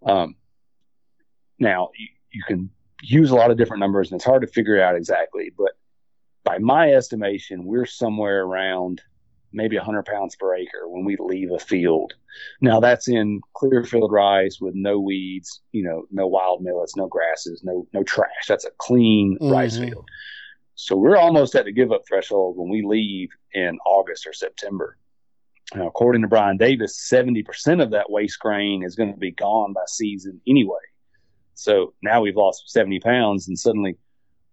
[0.06, 0.36] Um,
[1.58, 2.70] now you, you can
[3.02, 5.72] use a lot of different numbers and it's hard to figure out exactly, but
[6.44, 9.02] by my estimation, we're somewhere around
[9.54, 12.12] maybe 100 pounds per acre when we leave a field.
[12.60, 17.06] Now that's in clear field rice with no weeds, you know, no wild millets, no
[17.06, 18.46] grasses, no no trash.
[18.48, 19.52] That's a clean mm-hmm.
[19.52, 20.08] rice field.
[20.74, 24.98] So we're almost at the give up threshold when we leave in August or September.
[25.74, 29.72] Now, according to Brian Davis, 70% of that waste grain is going to be gone
[29.72, 30.76] by season anyway.
[31.54, 33.96] So now we've lost 70 pounds and suddenly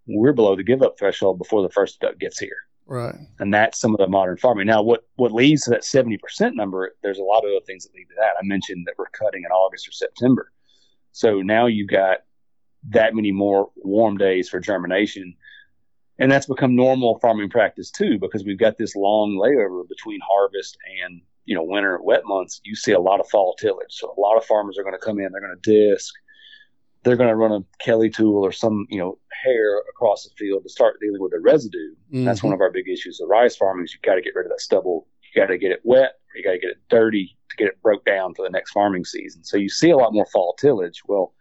[0.08, 2.58] we're below the give up threshold before the first duck gets here.
[2.86, 3.16] Right.
[3.40, 4.68] And that's some of the modern farming.
[4.68, 6.20] Now, what, what leads to that 70%
[6.56, 8.34] number, there's a lot of other things that lead to that.
[8.40, 10.52] I mentioned that we're cutting in August or September.
[11.12, 12.20] So now you've got
[12.90, 15.36] that many more warm days for germination.
[16.20, 20.78] And that's become normal farming practice too, because we've got this long layover between harvest
[21.04, 22.62] and, you know, winter wet months.
[22.64, 23.92] You see a lot of fall tillage.
[23.92, 26.14] So a lot of farmers are going to come in, they're going to disc,
[27.04, 30.64] they're going to run a Kelly tool or some, you know, hair across the field
[30.64, 31.96] to start dealing with the residue.
[32.14, 32.26] Mm-hmm.
[32.26, 34.46] That's one of our big issues of rice farming is you got to get rid
[34.46, 35.08] of that stubble.
[35.24, 36.14] You got to get it wet.
[36.36, 39.06] You got to get it dirty to get it broke down for the next farming
[39.06, 39.44] season.
[39.44, 41.02] So you see a lot more fall tillage.
[41.08, 41.34] Well,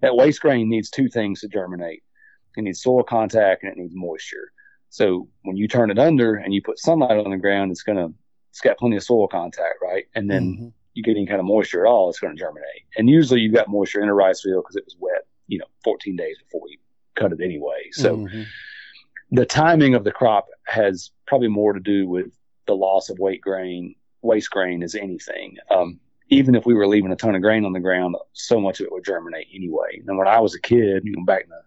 [0.00, 2.02] that waste grain needs two things to germinate.
[2.56, 4.52] It needs soil contact and it needs moisture.
[4.90, 7.98] So when you turn it under and you put sunlight on the ground, it's going
[7.98, 8.12] to,
[8.50, 10.06] it's got plenty of soil contact, right?
[10.14, 12.82] And then mm-hmm you get any kind of moisture at all, it's going to germinate.
[12.96, 15.66] And usually you've got moisture in a rice field because it was wet, you know,
[15.84, 16.80] 14 days before we
[17.14, 17.88] cut it anyway.
[17.92, 18.42] So mm-hmm.
[19.30, 22.32] the timing of the crop has probably more to do with
[22.66, 25.56] the loss of weight grain, waste grain as anything.
[25.70, 28.80] Um, even if we were leaving a ton of grain on the ground, so much
[28.80, 30.02] of it would germinate anyway.
[30.04, 31.62] And when I was a kid, you know, back in the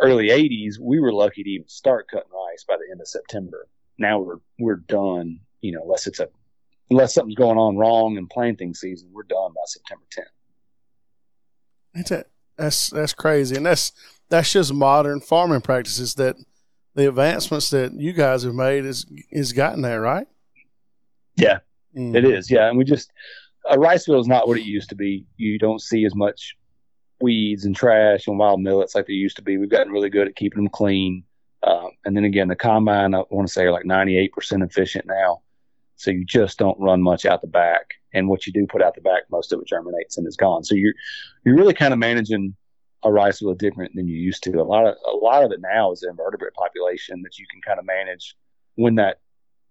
[0.00, 3.68] early 80s, we were lucky to even start cutting rice by the end of September.
[3.98, 6.28] Now we're we're done, you know, unless it's a
[6.90, 10.24] unless something's going on wrong in planting season, we're done by September 10th.
[11.94, 12.30] That's it.
[12.56, 13.92] That's that's crazy, and that's
[14.28, 16.36] that's just modern farming practices that
[16.94, 20.26] the advancements that you guys have made is is gotten there, right?
[21.36, 21.58] Yeah,
[21.96, 22.14] mm.
[22.16, 22.50] it is.
[22.50, 23.12] Yeah, and we just
[23.70, 25.24] a rice field is not what it used to be.
[25.36, 26.56] You don't see as much
[27.20, 29.56] weeds and trash and wild millets like they used to be.
[29.56, 31.24] We've gotten really good at keeping them clean.
[31.62, 34.30] Um, and then again, the combine, I want to say, are like 98%
[34.64, 35.42] efficient now.
[35.98, 37.94] So you just don't run much out the back.
[38.14, 40.64] And what you do put out the back, most of it germinates and is gone.
[40.64, 40.94] So you're
[41.44, 42.54] you're really kind of managing
[43.02, 44.60] a rice a little different than you used to.
[44.60, 47.78] A lot of a lot of it now is invertebrate population that you can kind
[47.78, 48.36] of manage
[48.76, 49.18] when that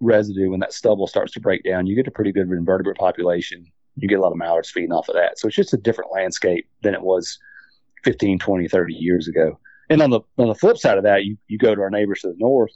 [0.02, 3.66] residue, when that stubble starts to break down, you get a pretty good invertebrate population.
[3.96, 5.40] You get a lot of mallards feeding off of that.
[5.40, 7.40] So it's just a different landscape than it was
[8.04, 9.60] 15, 20, 30 years ago.
[9.90, 12.22] And on the on the flip side of that, you, you go to our neighbors
[12.22, 12.74] to the north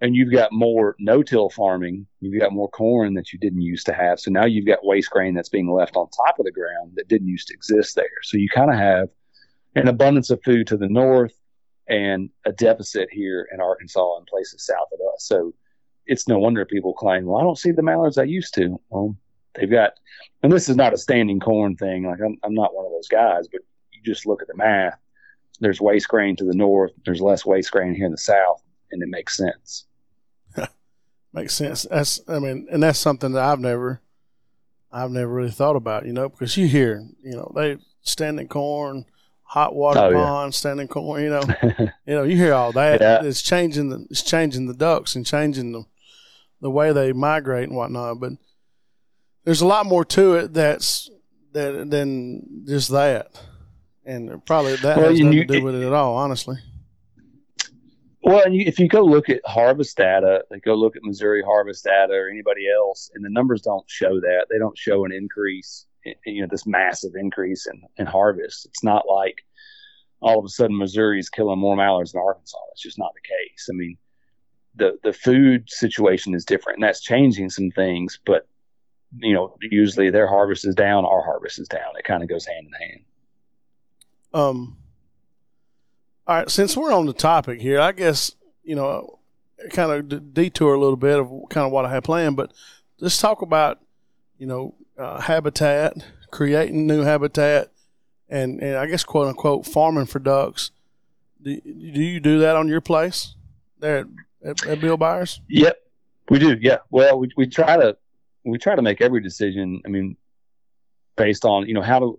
[0.00, 2.06] and you've got more no-till farming.
[2.20, 4.18] You've got more corn that you didn't used to have.
[4.18, 7.08] So now you've got waste grain that's being left on top of the ground that
[7.08, 8.06] didn't used to exist there.
[8.22, 9.08] So you kind of have
[9.76, 11.34] an abundance of food to the north
[11.88, 15.26] and a deficit here in Arkansas and places south of us.
[15.26, 15.54] So
[16.06, 18.80] it's no wonder people claim, well, I don't see the mallards I used to.
[18.88, 19.16] Well,
[19.54, 19.92] they've got,
[20.42, 22.04] and this is not a standing corn thing.
[22.04, 23.60] Like I'm, I'm not one of those guys, but
[23.92, 24.98] you just look at the math.
[25.60, 26.92] There's waste grain to the north.
[27.04, 29.86] There's less waste grain here in the south, and it makes sense.
[31.32, 31.86] Makes sense.
[31.88, 34.00] That's I mean, and that's something that I've never,
[34.90, 36.06] I've never really thought about.
[36.06, 39.04] You know, because you hear, you know, they standing corn,
[39.42, 40.56] hot water oh, pond, yeah.
[40.56, 41.22] standing corn.
[41.22, 41.42] You know,
[42.06, 43.00] you know, you hear all that.
[43.00, 43.22] Yeah.
[43.22, 45.84] It's changing the it's changing the ducks and changing the
[46.60, 48.18] the way they migrate and whatnot.
[48.18, 48.32] But
[49.44, 51.10] there's a lot more to it that's
[51.52, 53.40] that than just that,
[54.04, 56.16] and probably that well, has nothing you, to do with it at all.
[56.16, 56.56] Honestly.
[58.30, 61.42] Well, and you, if you go look at harvest data, like go look at Missouri
[61.42, 64.46] harvest data or anybody else, and the numbers don't show that.
[64.48, 68.66] They don't show an increase, in, you know, this massive increase in, in harvest.
[68.66, 69.38] It's not like
[70.20, 72.58] all of a sudden Missouri is killing more mallards than Arkansas.
[72.70, 73.68] It's just not the case.
[73.68, 73.98] I mean,
[74.76, 78.20] the the food situation is different, and that's changing some things.
[78.24, 78.46] But
[79.18, 81.96] you know, usually their harvest is down, our harvest is down.
[81.98, 83.04] It kind of goes hand in hand.
[84.32, 84.76] Um,
[86.30, 89.18] all right, since we're on the topic here, I guess you know,
[89.70, 92.52] kind of detour a little bit of kind of what I had planned, but
[93.00, 93.80] let's talk about
[94.38, 95.94] you know uh, habitat,
[96.30, 97.72] creating new habitat,
[98.28, 100.70] and and I guess quote unquote farming for ducks.
[101.42, 103.34] Do, do you do that on your place
[103.80, 104.06] there
[104.44, 105.40] at, at Bill Byers?
[105.48, 105.82] Yep,
[106.28, 106.56] we do.
[106.60, 106.78] Yeah.
[106.90, 107.96] Well, we we try to
[108.44, 109.82] we try to make every decision.
[109.84, 110.16] I mean,
[111.16, 112.18] based on you know how to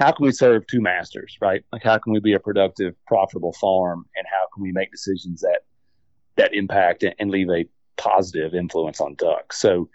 [0.00, 1.62] how can we serve two masters, right?
[1.72, 5.42] Like how can we be a productive, profitable farm, and how can we make decisions
[5.42, 5.60] that
[6.36, 9.60] that impact and leave a positive influence on ducks?
[9.60, 9.88] So,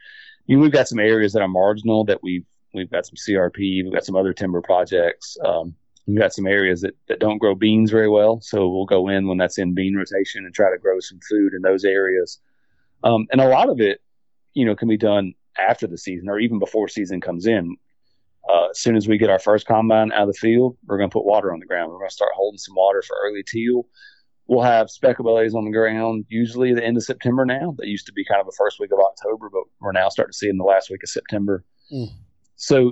[0.46, 3.84] you know, we've got some areas that are marginal that we've we've got some CRP,
[3.84, 5.38] we've got some other timber projects.
[5.44, 9.10] Um, we've got some areas that, that don't grow beans very well, so we'll go
[9.10, 12.40] in when that's in bean rotation and try to grow some food in those areas.
[13.04, 14.02] Um, and a lot of it
[14.56, 17.76] you know, can be done after the season or even before season comes in.
[18.48, 21.10] Uh, as soon as we get our first combine out of the field, we're going
[21.10, 21.92] to put water on the ground.
[21.92, 23.88] We're going to start holding some water for early teal.
[24.48, 27.74] We'll have speckled bellies on the ground usually the end of September now.
[27.78, 30.34] That used to be kind of the first week of October, but we're now starting
[30.34, 31.64] to see in the last week of September.
[31.92, 32.10] Mm.
[32.56, 32.92] So,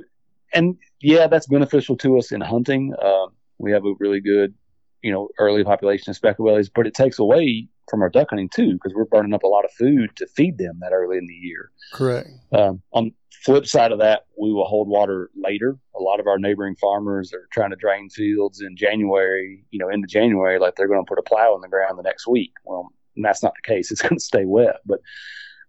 [0.54, 2.96] and yeah, that's beneficial to us in hunting.
[3.00, 3.28] Uh,
[3.60, 4.56] we have a really good,
[5.04, 8.50] you know, early population of speckled bellies, but it takes away from our duck hunting
[8.50, 11.28] too because we're burning up a lot of food to feed them that early in
[11.28, 11.70] the year.
[11.94, 12.30] Correct.
[12.54, 13.12] Um, on
[13.44, 15.78] flip side of that, we will hold water later.
[15.96, 19.90] A lot of our neighboring farmers are trying to drain fields in January, you know,
[19.90, 22.54] into January, like they're going to put a plow in the ground the next week.
[22.64, 23.92] Well, that's not the case.
[23.92, 25.00] It's going to stay wet, but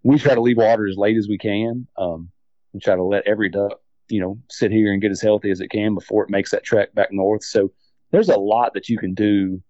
[0.04, 1.88] we try to leave water as late as we can.
[1.98, 2.30] Um,
[2.72, 5.60] we try to let every duck, you know, sit here and get as healthy as
[5.60, 7.42] it can before it makes that trek back north.
[7.42, 7.72] So
[8.14, 9.62] there's a lot that you can do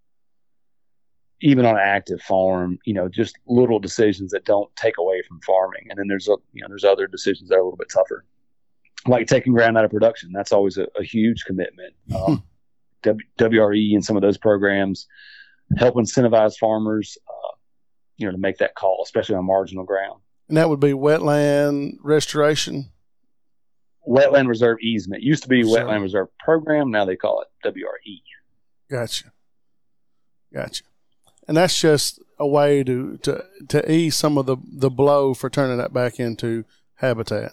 [1.41, 5.41] even on an active farm, you know, just little decisions that don't take away from
[5.41, 5.87] farming.
[5.91, 8.25] And then there's a, you know, there's other decisions that are a little bit tougher,
[9.07, 10.31] like taking ground out of production.
[10.33, 11.95] That's always a, a huge commitment.
[12.15, 12.43] Um,
[13.03, 15.07] w, WRE and some of those programs
[15.77, 17.57] help incentivize farmers, uh,
[18.17, 20.21] you know, to make that call, especially on marginal ground.
[20.49, 22.91] And that would be wetland restoration.
[24.09, 26.91] Wetland reserve easement it used to be wetland reserve program.
[26.91, 28.21] Now they call it WRE.
[28.91, 29.33] Gotcha.
[30.53, 30.85] Gotcha
[31.47, 35.51] and that's just a way to to to ease some of the the blow for
[35.51, 36.65] turning that back into
[36.97, 37.53] habitat.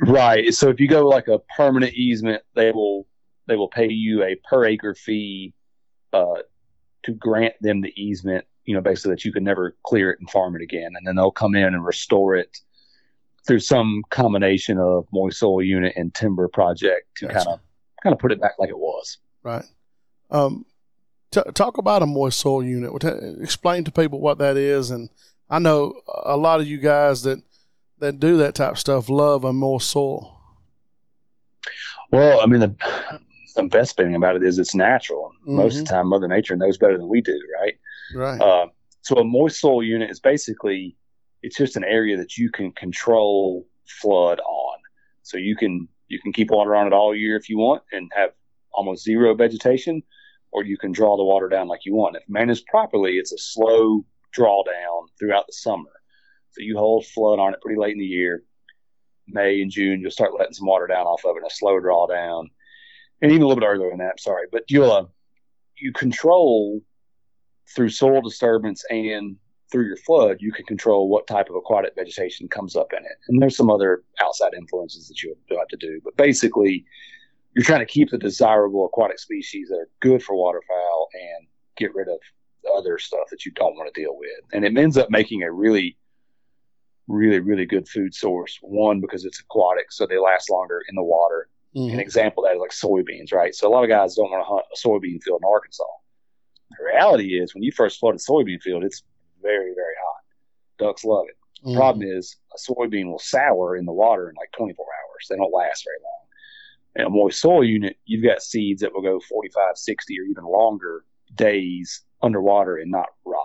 [0.00, 0.52] Right.
[0.52, 3.06] So if you go like a permanent easement, they will
[3.46, 5.54] they will pay you a per acre fee
[6.12, 6.42] uh,
[7.04, 8.44] to grant them the easement.
[8.64, 11.16] You know, basically that you can never clear it and farm it again, and then
[11.16, 12.58] they'll come in and restore it
[13.46, 17.60] through some combination of moist soil unit and timber project to kind of
[18.02, 19.18] kind of put it back like it was.
[19.42, 19.64] Right.
[20.30, 20.66] Um,
[21.32, 22.92] T- talk about a moist soil unit.
[23.42, 25.10] Explain to people what that is, and
[25.50, 27.42] I know a lot of you guys that
[27.98, 30.38] that do that type of stuff love a moist soil.
[32.12, 33.20] Well, I mean, the,
[33.56, 35.32] the best thing about it is it's natural.
[35.42, 35.56] Mm-hmm.
[35.56, 37.74] Most of the time, Mother Nature knows better than we do, right?
[38.14, 38.40] Right.
[38.40, 38.68] Uh,
[39.02, 40.96] so a moist soil unit is basically
[41.46, 44.78] it's just an area that you can control flood on.
[45.22, 48.10] So you can you can keep water on it all year if you want and
[48.16, 48.30] have
[48.72, 50.02] almost zero vegetation,
[50.50, 52.16] or you can draw the water down like you want.
[52.16, 54.04] If managed properly, it's a slow
[54.36, 55.92] drawdown throughout the summer.
[56.50, 58.42] So you hold flood on it pretty late in the year.
[59.28, 62.46] May and June, you'll start letting some water down off of it, a slow drawdown,
[63.22, 64.18] and even a little bit earlier than that.
[64.18, 65.04] Sorry, but you'll uh,
[65.76, 66.80] you control
[67.72, 69.36] through soil disturbance and
[69.70, 73.18] through your flood, you can control what type of aquatic vegetation comes up in it.
[73.28, 76.84] And there's some other outside influences that you have to do, but basically,
[77.54, 81.94] you're trying to keep the desirable aquatic species that are good for waterfowl and get
[81.94, 82.18] rid of
[82.62, 84.28] the other stuff that you don't want to deal with.
[84.52, 85.96] And it ends up making a really,
[87.08, 88.58] really, really good food source.
[88.60, 91.48] One, because it's aquatic, so they last longer in the water.
[91.74, 91.94] Mm-hmm.
[91.94, 93.54] An example of that is like soybeans, right?
[93.54, 95.84] So a lot of guys don't want to hunt a soybean field in Arkansas.
[96.78, 99.02] The reality is, when you first flood a soybean field, it's
[99.46, 100.22] very, very hot.
[100.78, 101.36] Ducks love it.
[101.62, 101.78] The mm-hmm.
[101.78, 105.26] problem is, a soybean will sour in the water in like 24 hours.
[105.30, 106.26] They don't last very long
[106.96, 110.44] in a moist soil unit, you've got seeds that will go 45, 60, or even
[110.44, 111.04] longer
[111.34, 113.42] days underwater and not rot.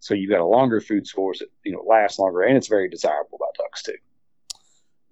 [0.00, 2.88] So you've got a longer food source that you know lasts longer, and it's very
[2.88, 3.96] desirable by ducks too.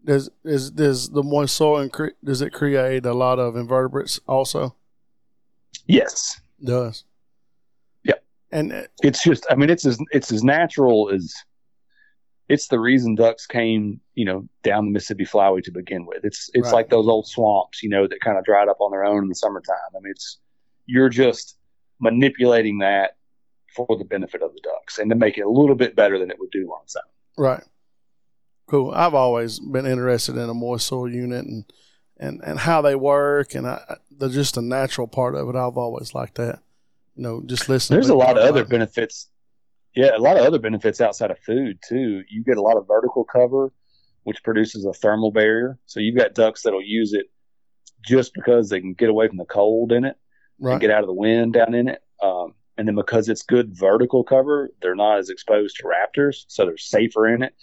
[0.04, 1.88] Does is does the moist soil
[2.24, 4.74] does it create a lot of invertebrates also?
[5.86, 7.04] Yes, it does.
[8.50, 11.34] And uh, it's just I mean it's as it's as natural as
[12.48, 16.24] it's the reason ducks came, you know, down the Mississippi Flyway to begin with.
[16.24, 16.74] It's it's right.
[16.74, 19.28] like those old swamps, you know, that kind of dried up on their own in
[19.28, 19.76] the summertime.
[19.94, 20.38] I mean, it's
[20.86, 21.56] you're just
[22.00, 23.16] manipulating that
[23.74, 26.30] for the benefit of the ducks and to make it a little bit better than
[26.30, 27.44] it would do on its own.
[27.44, 27.62] Right.
[28.66, 28.92] Cool.
[28.92, 31.64] I've always been interested in a moist soil unit and
[32.18, 35.56] and and how they work and I, they're just a natural part of it.
[35.56, 36.60] I've always liked that.
[37.18, 37.94] You know, just listen.
[37.94, 39.28] There's a lot of other benefits
[39.98, 42.22] yeah, a lot of other benefits outside of food too.
[42.28, 43.72] You get a lot of vertical cover,
[44.22, 45.76] which produces a thermal barrier.
[45.86, 47.26] So you've got ducks that'll use it
[48.06, 50.16] just because they can get away from the cold in it
[50.60, 50.74] right.
[50.74, 52.00] and get out of the wind down in it.
[52.22, 56.64] Um, and then because it's good vertical cover, they're not as exposed to raptors, so
[56.64, 57.54] they're safer in it.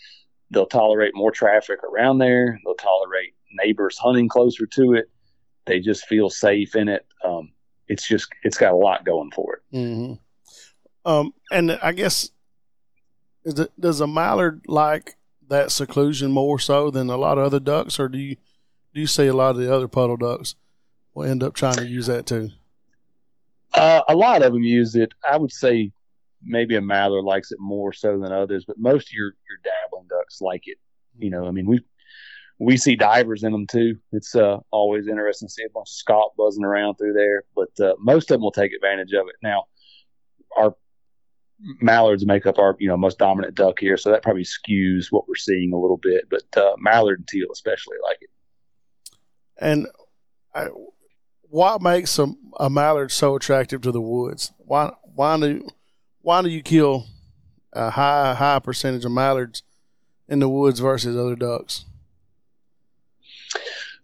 [0.52, 2.60] They'll tolerate more traffic around there.
[2.66, 5.10] They'll tolerate neighbors hunting closer to it.
[5.66, 7.06] They just feel safe in it.
[7.24, 7.54] Um,
[7.88, 9.76] it's just it's got a lot going for it.
[9.76, 10.14] Mm-hmm.
[11.10, 12.32] Um, and I guess
[13.44, 15.16] it, does a mallard like
[15.48, 18.36] that seclusion more so than a lot of other ducks, or do you
[18.94, 20.56] do you see a lot of the other puddle ducks
[21.14, 22.52] will end up trying to use that too?
[23.74, 25.14] Uh, a lot of them use it.
[25.30, 25.92] I would say
[26.42, 30.08] maybe a mallard likes it more so than others, but most of your your dabbling
[30.08, 30.78] ducks like it.
[31.20, 31.82] You know, I mean, we
[32.60, 33.98] we see divers in them too.
[34.12, 37.86] It's uh, always interesting to see a bunch of scaup buzzing around through there, but
[37.86, 39.36] uh, most of them will take advantage of it.
[39.44, 39.66] Now,
[40.58, 40.76] our
[41.82, 45.28] mallards make up our you know most dominant duck here, so that probably skews what
[45.28, 46.30] we're seeing a little bit.
[46.30, 48.30] But uh, mallard and teal especially like it.
[49.58, 49.88] And
[50.54, 50.68] I,
[51.42, 54.52] what makes a, a mallard so attractive to the woods?
[54.60, 55.68] Why why do
[56.22, 57.08] why do you kill
[57.74, 59.64] a high high percentage of mallards
[60.30, 61.86] in the woods versus other ducks?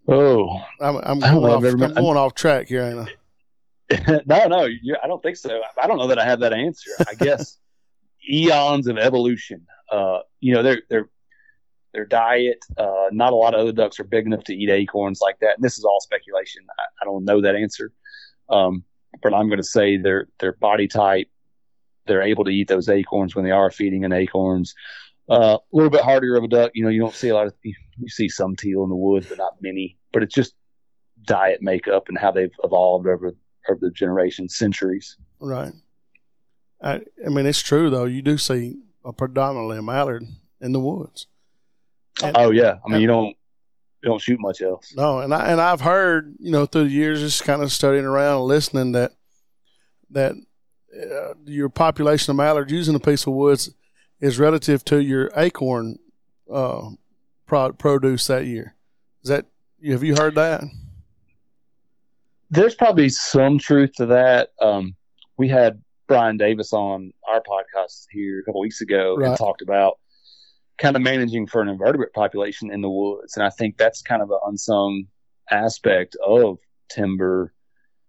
[0.08, 4.22] Oh, I'm, I'm going, off, I'm going off track here, ain't I?
[4.26, 4.68] no, no,
[5.04, 5.62] I don't think so.
[5.82, 6.92] I don't know that I have that answer.
[7.08, 7.58] I guess
[8.30, 9.66] eons of evolution.
[9.92, 11.10] Uh, you know, their their
[11.94, 12.64] their diet.
[12.78, 15.56] Uh, not a lot of other ducks are big enough to eat acorns like that.
[15.56, 16.64] And this is all speculation.
[16.80, 17.92] I, I don't know that answer,
[18.50, 18.84] um,
[19.22, 21.28] but I'm going to say their their body type.
[22.08, 24.74] They're able to eat those acorns when they are feeding on acorns.
[25.30, 26.72] Uh, a little bit harder of a duck.
[26.74, 27.76] You know, you don't see a lot of you
[28.08, 29.98] see some teal in the woods, but not many.
[30.14, 30.54] But it's just
[31.24, 33.34] diet makeup and how they've evolved over
[33.70, 35.18] over the generations, centuries.
[35.40, 35.74] Right.
[36.82, 38.06] I, I mean, it's true though.
[38.06, 40.26] You do see a predominantly a mallard
[40.60, 41.28] in the woods.
[42.24, 44.94] And, oh yeah, I mean and, you don't you don't shoot much else.
[44.96, 48.06] No, and I and I've heard you know through the years just kind of studying
[48.06, 49.14] around, and listening that
[50.10, 50.36] that
[50.94, 53.74] uh, your population of mallards using a piece of woods
[54.20, 55.98] is relative to your acorn
[56.52, 56.90] uh,
[57.52, 58.76] produce that year.
[59.24, 59.46] Is that
[59.86, 60.64] have you heard that?
[62.50, 64.50] There's probably some truth to that.
[64.62, 64.96] Um,
[65.38, 69.30] we had Brian Davis on our podcast here a couple weeks ago right.
[69.30, 70.00] and talked about
[70.78, 74.22] kind of managing for an invertebrate population in the woods, and I think that's kind
[74.22, 75.06] of an unsung
[75.50, 76.58] aspect of
[76.90, 77.54] timber.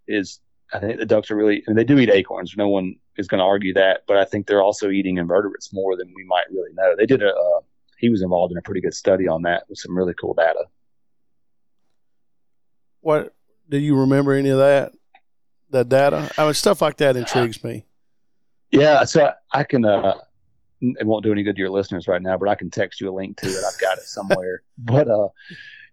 [0.08, 0.40] Is
[0.72, 2.54] I think the ducks are really I mean, they do eat acorns.
[2.56, 5.96] No one is going to argue that, but I think they're also eating invertebrates more
[5.96, 6.94] than we might really know.
[6.96, 7.60] They did a uh,
[8.02, 10.64] he was involved in a pretty good study on that with some really cool data.
[13.00, 13.32] What
[13.68, 14.92] do you remember any of that?
[15.70, 16.30] That data?
[16.36, 17.86] I mean, stuff like that intrigues me.
[18.70, 19.84] Yeah, so I can.
[19.84, 20.18] Uh,
[20.80, 23.08] it won't do any good to your listeners right now, but I can text you
[23.08, 23.64] a link to it.
[23.64, 24.62] I've got it somewhere.
[24.78, 25.28] but uh,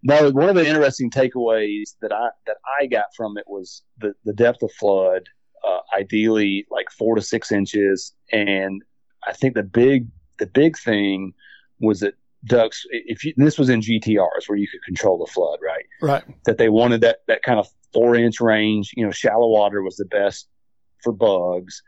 [0.02, 4.16] no, one of the interesting takeaways that I that I got from it was the
[4.26, 5.30] the depth of flood
[5.68, 8.14] uh, ideally like four to six inches.
[8.32, 8.82] And
[9.28, 10.08] I think the big
[10.40, 11.34] the big thing
[11.80, 12.16] was that
[12.46, 12.86] ducks.
[12.90, 15.86] If you, this was in GTRs where you could control the flood, right?
[16.02, 16.24] Right.
[16.46, 18.92] That they wanted that that kind of four inch range.
[18.96, 20.48] You know, shallow water was the best
[21.04, 21.82] for bugs,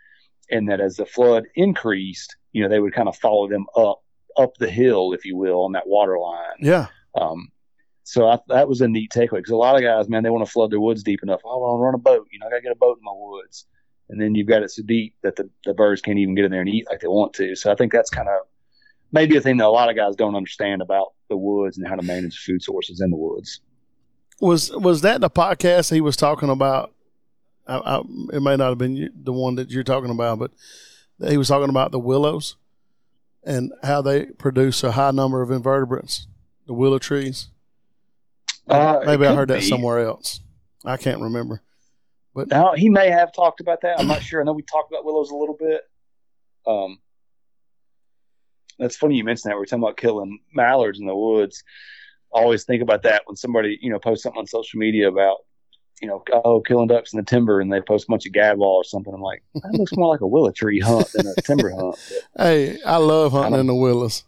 [0.50, 4.02] and that as the flood increased, you know, they would kind of follow them up
[4.38, 6.58] up the hill, if you will, on that water line.
[6.60, 6.88] Yeah.
[7.20, 7.50] Um,
[8.04, 10.46] so I, that was a neat takeaway because a lot of guys, man, they want
[10.46, 11.42] to flood their woods deep enough.
[11.46, 12.28] Oh, I want to run a boat.
[12.32, 13.66] You know, I got to get a boat in my woods.
[14.10, 16.52] And then you've got it so deep that the, the birds can't even get in
[16.52, 17.56] there and eat like they want to.
[17.56, 18.42] So I think that's kind of
[19.12, 21.96] maybe a thing that a lot of guys don't understand about the woods and how
[21.96, 23.62] to manage food sources in the woods.
[24.40, 26.94] Was was that the podcast he was talking about?
[27.68, 28.00] I, I,
[28.34, 30.52] it may not have been the one that you're talking about, but
[31.30, 32.56] he was talking about the willows
[33.44, 36.28] and how they produce a high number of invertebrates,
[36.66, 37.50] the willow trees.
[38.68, 39.66] Uh, Maybe I heard that be.
[39.66, 40.40] somewhere else.
[40.86, 41.62] I can't remember.
[42.34, 44.00] But now he may have talked about that.
[44.00, 44.42] I'm not sure.
[44.42, 45.82] I know we talked about willows a little bit.
[46.66, 47.00] Um,
[48.80, 49.58] that's funny you mentioned that.
[49.58, 51.64] We are talking about killing mallards in the woods.
[52.32, 55.38] Always think about that when somebody you know posts something on social media about
[56.02, 58.78] you know oh killing ducks in the timber and they post a bunch of gadwall
[58.78, 59.14] or something.
[59.14, 61.98] I'm like that looks more like a willow tree hunt than a timber hunt.
[62.36, 64.24] But, hey, I love hunting I in the willows.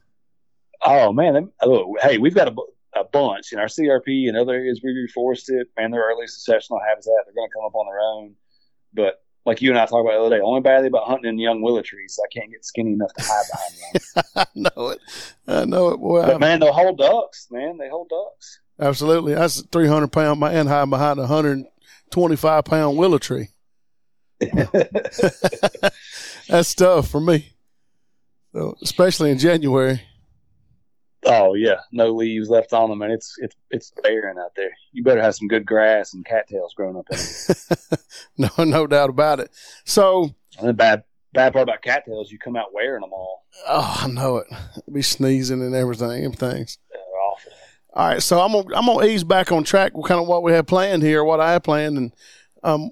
[0.85, 2.55] Oh man, oh, hey, we've got a
[2.95, 5.63] a bunch in our CRP and other areas we reforested.
[5.77, 7.25] Man, they're early successional habitat.
[7.25, 8.35] They're going to come up on their own.
[8.93, 11.29] But like you and I talked about the other day, only bad thing about hunting
[11.29, 14.23] in young willow trees, I can't get skinny enough to hide behind them.
[14.35, 14.99] I know it.
[15.47, 15.97] I know it.
[15.97, 17.47] Boy, but man, they'll hold ducks.
[17.51, 18.59] Man, they hold ducks.
[18.79, 19.33] Absolutely.
[19.33, 23.49] That's a 300 pound man hiding behind a 125 pound willow tree.
[26.47, 27.53] That's tough for me.
[28.53, 30.01] So, especially in January.
[31.25, 34.71] Oh yeah, no leaves left on them, and it's it's it's barren out there.
[34.91, 37.99] You better have some good grass and cattails growing up in it.
[38.37, 39.51] no, no doubt about it.
[39.85, 41.03] So and the bad
[41.33, 43.45] bad part about cattails, you come out wearing them all.
[43.67, 44.47] Oh, I know it.
[44.91, 46.77] Be sneezing and everything and things.
[46.91, 47.51] They're awful.
[47.93, 50.43] All right, so I'm gonna I'm gonna ease back on track with kind of what
[50.43, 52.13] we had planned here, what I had planned, and
[52.63, 52.89] um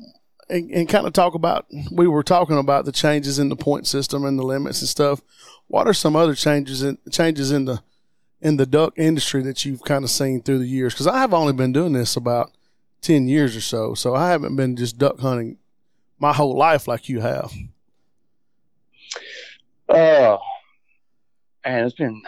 [0.49, 3.87] and, and kind of talk about we were talking about the changes in the point
[3.87, 5.21] system and the limits and stuff.
[5.67, 7.81] What are some other changes in changes in the
[8.41, 10.93] in the duck industry that you've kind of seen through the years?
[10.93, 12.51] Because I have only been doing this about
[13.01, 13.93] 10 years or so.
[13.93, 15.57] So I haven't been just duck hunting
[16.19, 17.51] my whole life like you have.
[19.89, 20.39] Oh,
[21.63, 22.21] and it's been.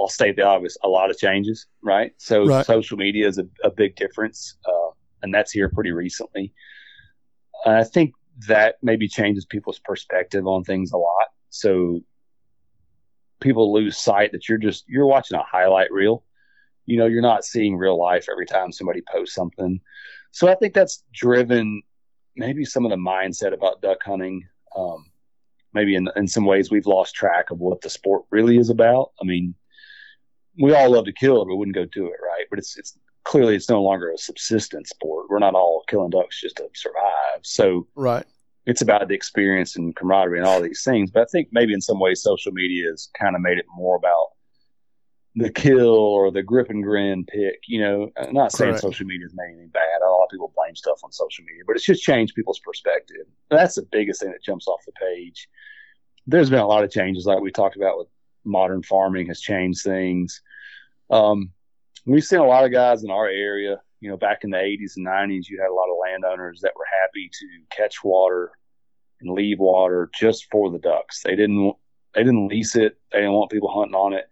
[0.00, 2.12] I'll state the obvious: a lot of changes, right?
[2.18, 2.66] So Right.
[2.66, 4.90] social media is a, a big difference, uh,
[5.22, 6.52] and that's here pretty recently.
[7.64, 8.14] And I think
[8.48, 11.28] that maybe changes people's perspective on things a lot.
[11.50, 12.00] So
[13.42, 16.24] people lose sight that you're just you're watching a highlight reel.
[16.86, 19.80] You know, you're not seeing real life every time somebody posts something.
[20.30, 21.82] So I think that's driven
[22.36, 24.46] maybe some of the mindset about duck hunting.
[24.76, 25.06] Um,
[25.74, 29.12] maybe in in some ways we've lost track of what the sport really is about.
[29.20, 29.54] I mean,
[30.60, 32.46] we all love to kill but wouldn't go do it, right?
[32.50, 35.26] But it's it's clearly it's no longer a subsistence sport.
[35.28, 37.40] We're not all killing ducks just to survive.
[37.42, 38.26] So Right.
[38.66, 41.10] It's about the experience and camaraderie and all these things.
[41.10, 43.96] But I think maybe in some ways social media has kind of made it more
[43.96, 44.28] about
[45.34, 47.60] the kill or the grip and grin pick.
[47.66, 48.82] You know, I'm not saying Correct.
[48.82, 50.02] social media has made anything bad.
[50.02, 53.26] A lot of people blame stuff on social media, but it's just changed people's perspective.
[53.50, 55.48] That's the biggest thing that jumps off the page.
[56.26, 58.08] There's been a lot of changes, like we talked about with
[58.44, 60.42] modern farming has changed things.
[61.10, 61.50] Um,
[62.06, 63.80] we've seen a lot of guys in our area.
[64.02, 66.72] You know, back in the 80s and 90s, you had a lot of landowners that
[66.76, 68.50] were happy to catch water
[69.20, 71.22] and leave water just for the ducks.
[71.22, 71.74] They didn't
[72.12, 72.98] they didn't lease it.
[73.12, 74.28] They didn't want people hunting on it.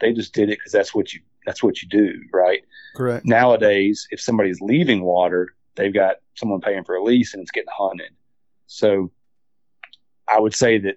[0.00, 2.62] They just did it because that's what you that's what you do, right?
[2.96, 3.26] Correct.
[3.26, 7.68] Nowadays, if somebody's leaving water, they've got someone paying for a lease and it's getting
[7.76, 8.12] hunted.
[8.68, 9.12] So
[10.26, 10.96] I would say that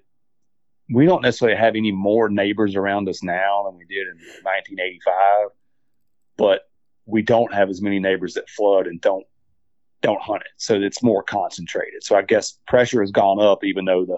[0.89, 5.49] we don't necessarily have any more neighbors around us now than we did in 1985,
[6.37, 6.69] but
[7.05, 9.25] we don't have as many neighbors that flood and don't
[10.01, 10.51] don't hunt it.
[10.57, 12.03] So it's more concentrated.
[12.03, 14.17] So I guess pressure has gone up, even though the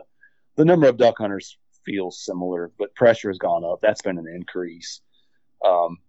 [0.55, 3.79] the number of duck hunters feels similar, but pressure has gone up.
[3.81, 5.01] That's been an increase.
[5.63, 5.99] Um,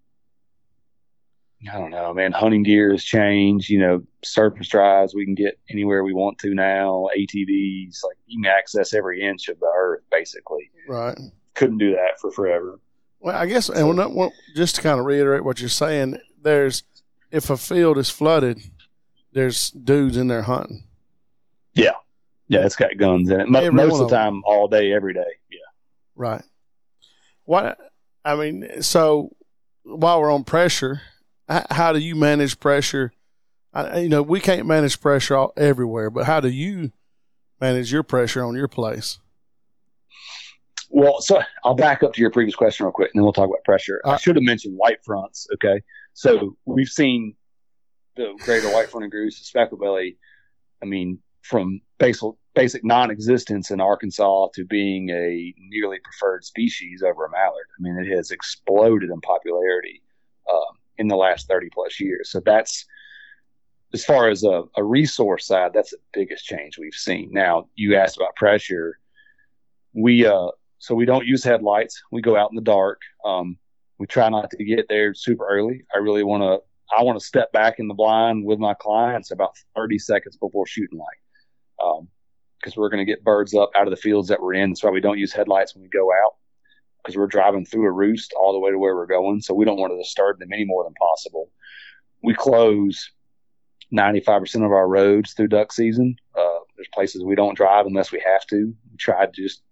[1.70, 2.33] I don't know, man.
[2.33, 3.68] Hunting gear has changed.
[3.68, 7.09] You know, surface drives we can get anywhere we want to now.
[7.16, 10.70] ATVs, like you can access every inch of the earth, basically.
[10.89, 11.18] Right.
[11.55, 12.79] Couldn't do that for forever.
[13.20, 16.84] Well, I guess, and just to kind of reiterate what you're saying, there's
[17.30, 18.59] if a field is flooded,
[19.32, 20.84] there's dudes in there hunting.
[21.74, 21.92] Yeah,
[22.49, 23.49] yeah, it's got guns in it.
[23.49, 25.26] Mo- Every most of the time, all day, every day.
[25.51, 25.59] Yeah.
[26.14, 26.42] Right.
[27.44, 27.78] What
[28.24, 29.34] I mean, so
[29.82, 31.03] while we're on pressure,
[31.49, 33.12] how do you manage pressure?
[33.74, 36.92] I, you know, we can't manage pressure all, everywhere, but how do you
[37.61, 39.18] manage your pressure on your place?
[40.88, 43.49] Well, so I'll back up to your previous question real quick, and then we'll talk
[43.49, 44.01] about pressure.
[44.05, 45.47] I Uh, should have mentioned white fronts.
[45.55, 45.82] Okay,
[46.17, 47.35] so we've seen
[48.17, 50.17] the greater white fronted goose, the speckled belly.
[50.83, 57.27] I mean, from basic basic non-existence in Arkansas to being a nearly preferred species over
[57.27, 57.67] a mallard.
[57.79, 60.03] I mean, it has exploded in popularity
[60.51, 62.31] um, in the last thirty plus years.
[62.31, 62.87] So that's
[63.93, 67.29] as far as a, a resource side, that's the biggest change we've seen.
[67.31, 68.99] Now, you asked about pressure.
[69.93, 70.49] We uh,
[70.79, 72.03] so we don't use headlights.
[72.11, 73.03] We go out in the dark.
[73.23, 73.59] Um,
[73.99, 75.84] we try not to get there super early.
[75.94, 76.59] I really want to.
[76.97, 80.68] I want to step back in the blind with my clients about 30 seconds before
[80.68, 82.07] shooting light,
[82.61, 84.70] because we're going to get birds up out of the fields that we're in.
[84.70, 86.36] That's why we don't use headlights when we go out,
[87.03, 89.40] because we're driving through a roost all the way to where we're going.
[89.40, 91.51] So we don't want to disturb them any more than possible.
[92.22, 93.11] We close
[93.92, 96.14] 95% of our roads through duck season.
[96.38, 98.74] Uh, there's places we don't drive unless we have to.
[98.90, 99.62] We try to just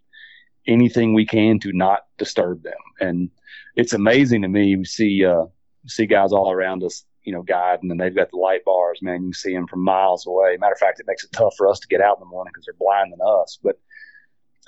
[0.67, 2.73] anything we can to not disturb them.
[3.01, 3.31] And
[3.77, 4.77] it's amazing to me.
[4.77, 5.47] We see uh,
[5.87, 9.01] see guys all around us, you know, guiding, and they've got the light bars.
[9.03, 10.57] Man, you can see them from miles away.
[10.59, 12.53] Matter of fact, it makes it tough for us to get out in the morning
[12.53, 13.59] because they're blinding us.
[13.63, 13.79] But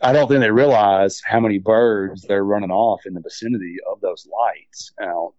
[0.03, 4.01] I don't think they realize how many birds they're running off in the vicinity of
[4.01, 4.93] those lights.
[5.01, 5.33] Now,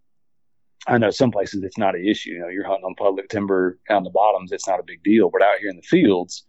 [0.87, 2.31] I know some places it's not an issue.
[2.31, 5.29] You know, you're hunting on public timber in the bottoms, it's not a big deal.
[5.29, 6.45] But out here in the fields,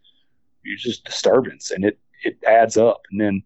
[0.62, 3.02] you're just disturbance, and it it adds up.
[3.10, 3.42] And then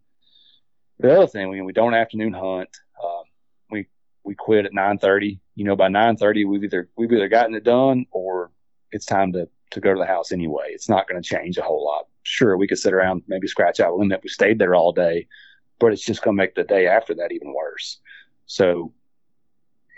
[1.03, 2.69] the other thing, we we don't afternoon hunt.
[3.03, 3.25] Um,
[3.71, 3.87] we
[4.25, 5.41] we quit at nine thirty.
[5.55, 8.51] You know, by nine thirty, we've either we've either gotten it done or
[8.91, 10.67] it's time to to go to the house anyway.
[10.69, 12.07] It's not going to change a whole lot.
[12.23, 14.21] Sure, we could sit around maybe scratch out a limit.
[14.23, 15.27] We stayed there all day,
[15.79, 17.99] but it's just going to make the day after that even worse.
[18.47, 18.93] So,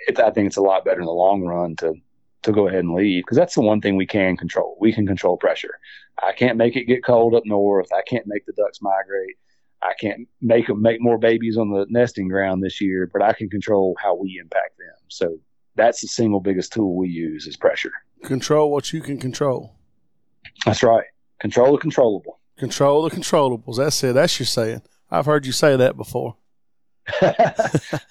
[0.07, 1.95] it, I think it's a lot better in the long run to
[2.43, 4.77] to go ahead and leave because that's the one thing we can control.
[4.81, 5.79] We can control pressure.
[6.23, 7.93] I can't make it get cold up north.
[7.93, 9.37] I can't make the ducks migrate.
[9.85, 13.35] I can't make them make more babies on the nesting ground this year, but I
[13.35, 14.97] can control how we impact them.
[15.09, 15.39] So
[15.77, 17.93] that's the single biggest tool we use is pressure.
[18.25, 19.75] Control what you can control.
[20.65, 21.05] That's right.
[21.41, 22.41] Control the controllable.
[22.57, 23.77] Control the controllables.
[23.77, 24.15] That's it.
[24.15, 24.83] That's your saying.
[25.11, 26.37] I've heard you say that before.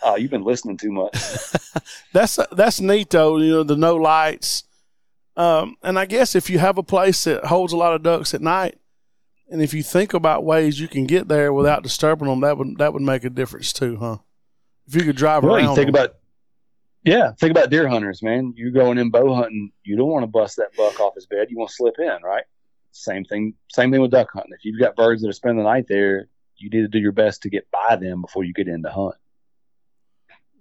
[0.03, 1.13] oh, you've been listening too much.
[2.13, 3.38] That's that's neat though.
[3.38, 4.65] You know the no lights,
[5.36, 8.36] um, and I guess if you have a place that holds a lot of ducks
[8.36, 8.78] at night,
[9.50, 12.78] And if you think about ways you can get there without disturbing them, that would
[12.78, 14.18] that would make a difference too, huh?
[14.88, 15.70] If you could drive well, around.
[15.70, 15.96] you think them.
[15.96, 16.16] about
[17.04, 18.54] yeah, think about deer hunters, man.
[18.56, 19.72] You're going in bow hunting.
[19.84, 21.48] You don't want to bust that buck off his bed.
[21.50, 22.46] You want to slip in, right?
[22.91, 23.56] Same thing.
[23.72, 24.54] Same thing with duck hunting.
[24.54, 27.12] If you've got birds that are spending the night there, you need to do your
[27.12, 29.16] best to get by them before you get in to hunt.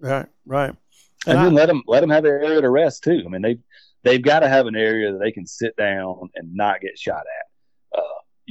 [0.00, 0.70] Right, right.
[0.70, 0.78] And,
[1.26, 3.22] And I- then let them let them have an area to rest too.
[3.24, 3.58] I mean, they
[4.02, 7.20] they've got to have an area that they can sit down and not get shot
[7.20, 7.51] at.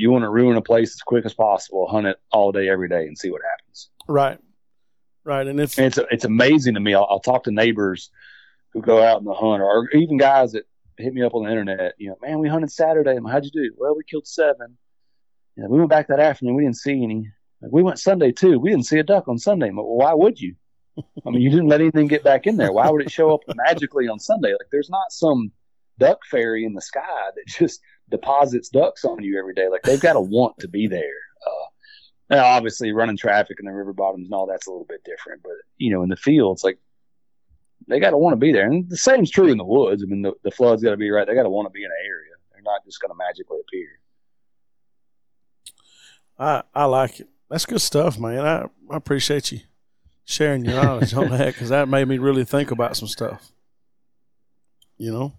[0.02, 2.90] You want to ruin a place as quick as possible, hunt it all day, every
[2.90, 3.90] day, and see what happens.
[4.08, 4.40] Right,
[5.24, 5.46] right.
[5.46, 6.94] And if And it's it's amazing to me.
[6.94, 8.10] I'll, I'll talk to neighbors
[8.74, 10.64] who go out in the hunt, or even guys that
[10.98, 11.94] hit me up on the internet.
[11.98, 13.18] You know, man, we hunted Saturday.
[13.30, 13.74] How'd you do?
[13.78, 14.78] Well, we killed seven.
[15.56, 16.56] You know, we went back that afternoon.
[16.56, 17.30] We didn't see any.
[17.62, 18.60] Like, we went Sunday too.
[18.60, 19.70] We didn't see a duck on Sunday.
[19.70, 20.56] Well, why would you?
[20.98, 22.72] I mean, you didn't let anything get back in there.
[22.72, 24.52] Why would it show up magically on Sunday?
[24.52, 25.52] Like, there's not some
[26.00, 27.82] duck fairy in the sky that just
[28.12, 29.68] deposits ducks on you every day.
[29.70, 31.16] Like, they've got to want to be there.
[31.48, 35.04] Uh, now, obviously, running traffic in the river bottoms and all that's a little bit
[35.04, 35.42] different.
[35.42, 36.78] But you know, in the fields, like
[37.88, 38.68] they got to want to be there.
[38.68, 40.04] And the same's true in the woods.
[40.04, 41.28] I mean, the, the flood's got to be right.
[41.28, 42.32] They got to want to be in an area.
[42.52, 43.88] They're not just going to magically appear.
[46.38, 47.30] I I like it.
[47.50, 48.46] That's good stuff, man.
[48.46, 49.60] I, I appreciate you
[50.24, 53.52] sharing your knowledge on that because that made me really think about some stuff.
[54.98, 55.34] You know,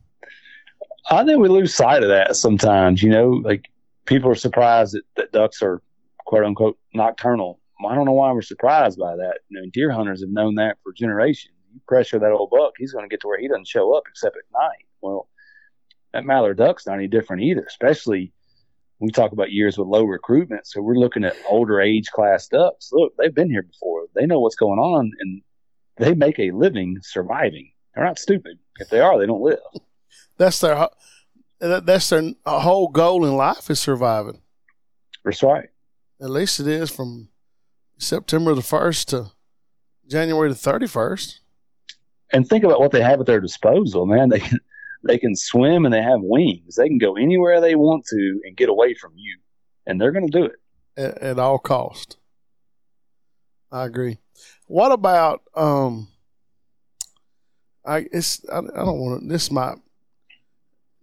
[1.11, 3.03] I think we lose sight of that sometimes.
[3.03, 3.71] You know, like
[4.07, 5.83] people are surprised that, that ducks are
[6.19, 7.61] quote unquote nocturnal.
[7.89, 9.41] I don't know why we're surprised by that.
[9.49, 11.55] You know, deer hunters have known that for generations.
[11.73, 14.05] You pressure that old buck, he's going to get to where he doesn't show up
[14.09, 14.87] except at night.
[15.01, 15.29] Well,
[16.13, 18.33] that mallard duck's not any different either, especially
[18.99, 20.67] when we talk about years with low recruitment.
[20.67, 22.91] So we're looking at older age class ducks.
[22.93, 24.07] Look, they've been here before.
[24.15, 25.43] They know what's going on and
[25.97, 27.73] they make a living surviving.
[27.95, 28.59] They're not stupid.
[28.79, 29.59] If they are, they don't live.
[30.39, 30.89] That's their
[31.61, 34.41] that- that's their whole goal in life is surviving.
[35.25, 35.69] That's right.
[36.21, 37.29] At least it is from
[37.99, 39.31] September the first to
[40.09, 41.41] January the thirty first.
[42.33, 44.29] and think about what they have at their disposal, man.
[44.31, 44.59] They can
[45.05, 46.77] they can swim and they have wings.
[46.77, 49.39] They can go anywhere they want to and get away from you,
[49.87, 50.57] and they're going to do it.
[50.97, 52.17] at, at all cost.
[53.71, 54.19] I agree.
[54.67, 56.09] What about um?
[57.85, 59.29] I it's I, I don't want to.
[59.29, 59.77] This might.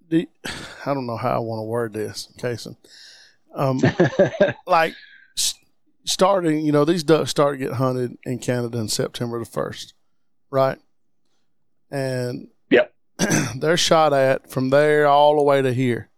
[0.10, 0.28] The,
[0.86, 2.76] I don't know how I want to word this, Cason.
[3.54, 3.82] Um,
[4.68, 4.94] like
[6.06, 9.94] starting, you know, these ducks start to get hunted in Canada in September the first,
[10.50, 10.78] right?
[11.92, 12.94] And Yep.
[13.58, 16.10] they're shot at from there all the way to here.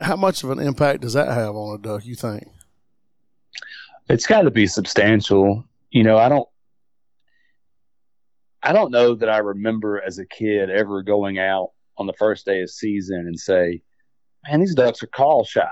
[0.00, 2.04] How much of an impact does that have on a duck?
[2.04, 2.48] You think?
[4.08, 5.64] it's got to be substantial.
[5.90, 6.48] You know, I don't.
[8.62, 12.44] I don't know that I remember as a kid ever going out on the first
[12.44, 13.82] day of season and say,
[14.48, 15.68] "Man, these ducks are call shy."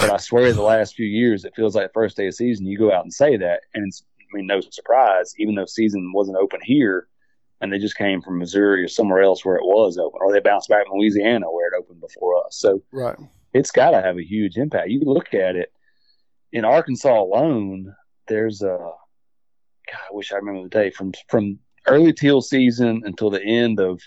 [0.00, 2.78] But I swear, the last few years, it feels like first day of season, you
[2.78, 5.34] go out and say that, and it's, I mean, no surprise.
[5.38, 7.08] Even though season wasn't open here,
[7.60, 10.38] and they just came from Missouri or somewhere else where it was open, or they
[10.40, 12.56] bounced back from Louisiana where it opened before us.
[12.56, 13.16] So Right.
[13.52, 14.90] it's got to have a huge impact.
[14.90, 15.72] You look at it
[16.52, 17.94] in Arkansas alone.
[18.28, 18.76] There's a
[19.90, 20.00] God.
[20.10, 24.00] I wish I remember the day from from early teal season until the end of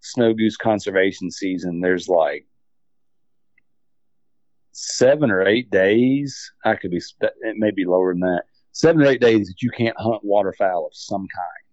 [0.00, 1.80] snow goose conservation season.
[1.80, 2.46] There's like
[4.72, 6.52] seven or eight days.
[6.64, 7.02] I could be.
[7.20, 8.44] It may be lower than that.
[8.72, 11.64] Seven or eight days that you can't hunt waterfowl of some kind.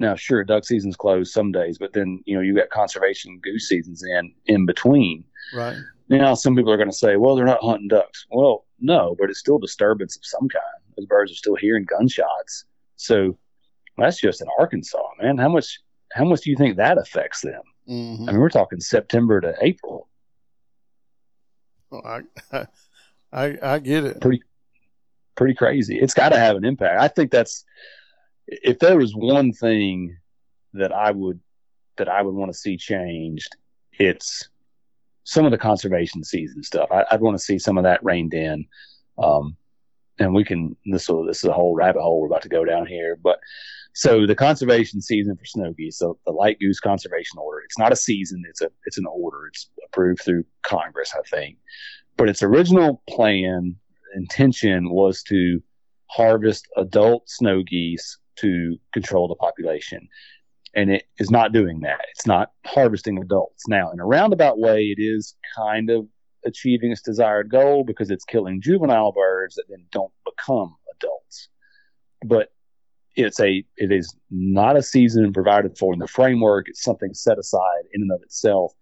[0.00, 3.68] Now, sure, duck season's closed some days, but then you know you got conservation goose
[3.68, 5.24] seasons in in between.
[5.54, 5.76] Right.
[6.08, 8.26] Now, some people are going to say, well, they're not hunting ducks.
[8.30, 10.62] Well, no, but it's still disturbance of some kind.
[10.96, 12.64] Those birds are still hearing gunshots.
[12.96, 13.36] So
[13.98, 15.36] that's just in Arkansas, man.
[15.36, 15.80] How much,
[16.18, 17.62] how much do you think that affects them?
[17.86, 20.08] hmm I mean, we're talking September to April.
[21.92, 22.20] I,
[23.32, 24.20] I I get it.
[25.36, 25.98] Pretty crazy.
[25.98, 27.00] It's got to have an impact.
[27.00, 27.64] I think that's,
[28.46, 30.16] if there was one thing
[30.74, 31.40] that I would,
[31.96, 33.56] that I would want to see changed,
[33.92, 34.48] it's
[35.24, 36.90] some of the conservation season stuff.
[36.90, 38.66] I, I'd want to see some of that reined in.
[39.16, 39.56] Um,
[40.18, 42.64] and we can this will this is a whole rabbit hole we're about to go
[42.64, 43.16] down here.
[43.16, 43.38] But
[43.98, 47.90] so the conservation season for snow geese, so the light goose conservation order, it's not
[47.90, 49.48] a season, it's a it's an order.
[49.48, 51.56] It's approved through Congress, I think.
[52.16, 53.74] But its original plan
[54.14, 55.60] intention was to
[56.06, 60.06] harvest adult snow geese to control the population.
[60.76, 62.04] And it is not doing that.
[62.12, 63.64] It's not harvesting adults.
[63.66, 66.06] Now, in a roundabout way, it is kind of
[66.46, 71.48] achieving its desired goal because it's killing juvenile birds that then don't become adults.
[72.24, 72.52] But
[73.16, 76.68] it's a it is not a season provided for in the framework.
[76.68, 78.72] It's something set aside in and of itself.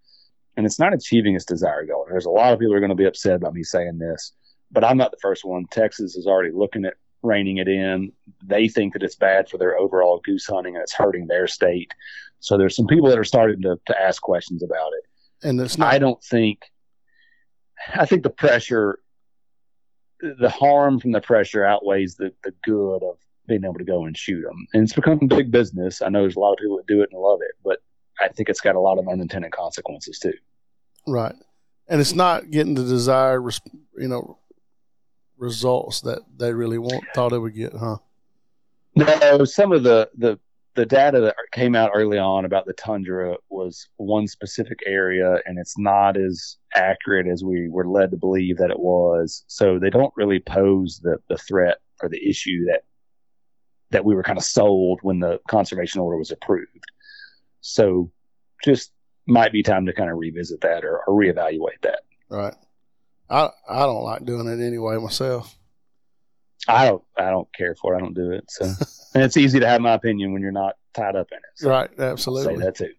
[0.57, 2.07] and it's not achieving its desired goal.
[2.09, 4.33] There's a lot of people who are going to be upset about me saying this,
[4.70, 5.66] but I'm not the first one.
[5.70, 8.12] Texas is already looking at reining it in.
[8.45, 11.93] They think that it's bad for their overall goose hunting and it's hurting their state.
[12.41, 15.49] So there's some people that are starting to, to ask questions about it.
[15.49, 15.93] And it's not.
[15.93, 16.61] I don't think.
[17.95, 18.99] I think the pressure,
[20.20, 24.16] the harm from the pressure outweighs the the good of being able to go and
[24.16, 24.66] shoot them.
[24.74, 26.03] And it's become big business.
[26.03, 27.78] I know there's a lot of people that do it and love it, but
[28.20, 30.34] I think it's got a lot of unintended consequences too.
[31.07, 31.34] Right.
[31.88, 33.49] And it's not getting the desired,
[33.97, 34.38] you know,
[35.38, 37.99] results that they really want thought it would get, huh?
[38.94, 40.38] No, some of the the
[40.74, 45.59] the data that came out early on about the tundra was one specific area, and
[45.59, 49.44] it's not as accurate as we were led to believe that it was.
[49.47, 52.84] So they don't really pose the the threat or the issue that
[53.91, 56.84] that we were kind of sold when the conservation order was approved.
[57.61, 58.11] So
[58.64, 58.93] just
[59.26, 62.01] might be time to kind of revisit that or, or reevaluate that.
[62.28, 62.55] Right.
[63.28, 65.57] I I don't like doing it anyway myself.
[66.68, 67.99] I don't I don't care for it.
[67.99, 68.45] I don't do it.
[68.49, 68.64] So
[69.14, 71.45] and it's easy to have my opinion when you're not tied up in it.
[71.57, 71.91] So right.
[71.99, 72.57] I'll Absolutely.
[72.57, 72.93] say that too.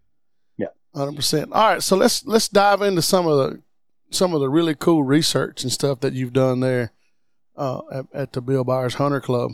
[0.94, 1.52] Hundred percent.
[1.52, 3.62] All right, so let's let's dive into some of the
[4.10, 6.92] some of the really cool research and stuff that you've done there
[7.56, 9.52] uh, at, at the Bill Byers Hunter Club.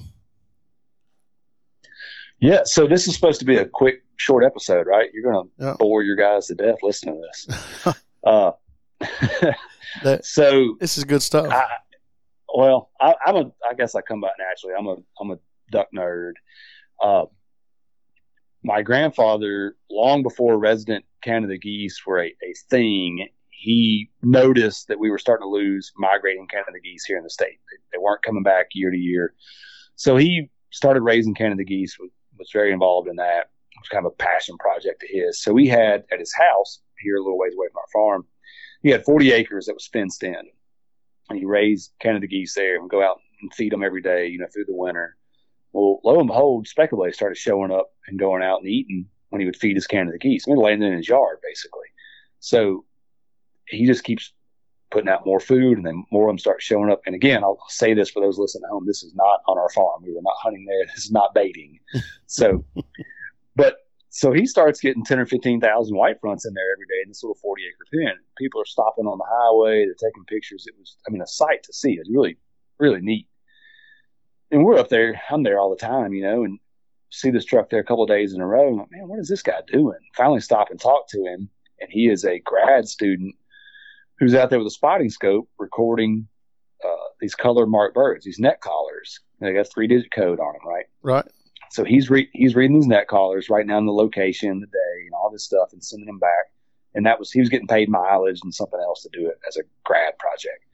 [2.41, 2.61] Yeah.
[2.65, 5.11] So this is supposed to be a quick, short episode, right?
[5.13, 5.77] You're going to Yeah.
[5.79, 7.95] bore your guys to death listening to this.
[8.27, 8.53] uh,
[10.03, 11.53] That so this is good stuff.
[11.53, 11.65] I,
[12.57, 13.45] well, I, I'm a.
[13.69, 14.75] I guess I come by naturally.
[14.79, 14.97] I'm a.
[15.21, 15.39] I'm a
[15.71, 16.33] duck nerd.
[17.03, 17.25] Uh,
[18.63, 25.11] my grandfather, long before resident Canada geese were a, a thing, he noticed that we
[25.11, 27.59] were starting to lose migrating Canada geese here in the state.
[27.71, 29.35] They, they weren't coming back year to year,
[29.97, 31.97] so he started raising Canada geese.
[31.99, 33.51] Was, was very involved in that.
[33.73, 35.43] It was kind of a passion project of his.
[35.43, 38.27] So we had at his house here, a little ways away from our farm,
[38.83, 40.51] he had 40 acres that was fenced in
[41.29, 44.39] and he raised Canada geese there and go out and feed them every day, you
[44.39, 45.17] know, through the winter.
[45.73, 49.47] Well, lo and behold, speckled started showing up and going out and eating when he
[49.47, 50.45] would feed his Canada geese.
[50.47, 51.89] I mean, landing in his yard basically.
[52.41, 52.85] So
[53.67, 54.33] he just keeps
[54.95, 57.03] putting out more food, and then more of them start showing up.
[57.05, 59.69] And again, I'll say this for those listening at home: this is not on our
[59.71, 60.03] farm.
[60.05, 60.87] We were not hunting there.
[60.87, 61.81] This is not baiting.
[62.27, 62.65] so,
[63.57, 63.79] but
[64.09, 67.09] so he starts getting ten or fifteen thousand white fronts in there every day in
[67.09, 68.15] this little forty acre pen.
[68.39, 69.85] People are stopping on the highway.
[69.85, 70.67] They're taking pictures.
[70.69, 71.95] It was, I mean, a sight to see.
[71.95, 72.39] It's really,
[72.79, 73.27] really neat.
[74.53, 75.21] And we're up there.
[75.29, 76.61] I'm there all the time, you know, and
[77.11, 78.69] see this truck there a couple of days in a row.
[78.69, 79.99] I'm like, man, what is this guy doing?
[80.17, 81.49] Finally, stop and talk to him,
[81.81, 83.35] and he is a grad student
[84.19, 86.29] who's out there with a spotting scope recording
[86.85, 89.21] uh, these color marked birds, these neck collars.
[89.41, 90.87] They got three digit code on them, right?
[91.03, 91.25] right.
[91.71, 95.15] So he's re- he's reading these neck collars, writing down the location, the day, and
[95.15, 96.53] all this stuff, and sending them back.
[96.95, 99.57] And that was he was getting paid mileage and something else to do it as
[99.57, 100.65] a grad project.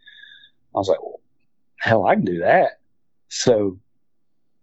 [0.74, 1.20] I was like, well,
[1.78, 2.80] hell, I can do that.
[3.28, 3.78] So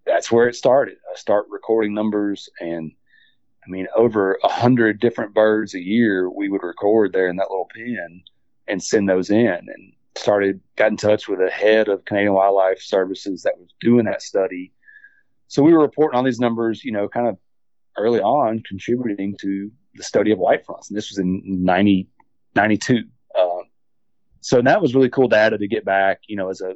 [0.06, 0.98] that's where it started.
[1.12, 2.92] I start recording numbers, and
[3.66, 7.50] I mean, over a hundred different birds a year we would record there in that
[7.50, 8.24] little pen
[8.68, 9.48] and send those in.
[9.48, 14.06] And started got in touch with the head of Canadian Wildlife Services that was doing
[14.06, 14.74] that study.
[15.48, 17.38] So we were reporting on these numbers, you know, kind of
[17.98, 20.90] early on, contributing to the study of white fronts.
[20.90, 22.08] And this was in 90,
[22.56, 23.04] 92.
[23.38, 23.46] Uh,
[24.42, 26.76] so that was really cool data to get back, you know, as a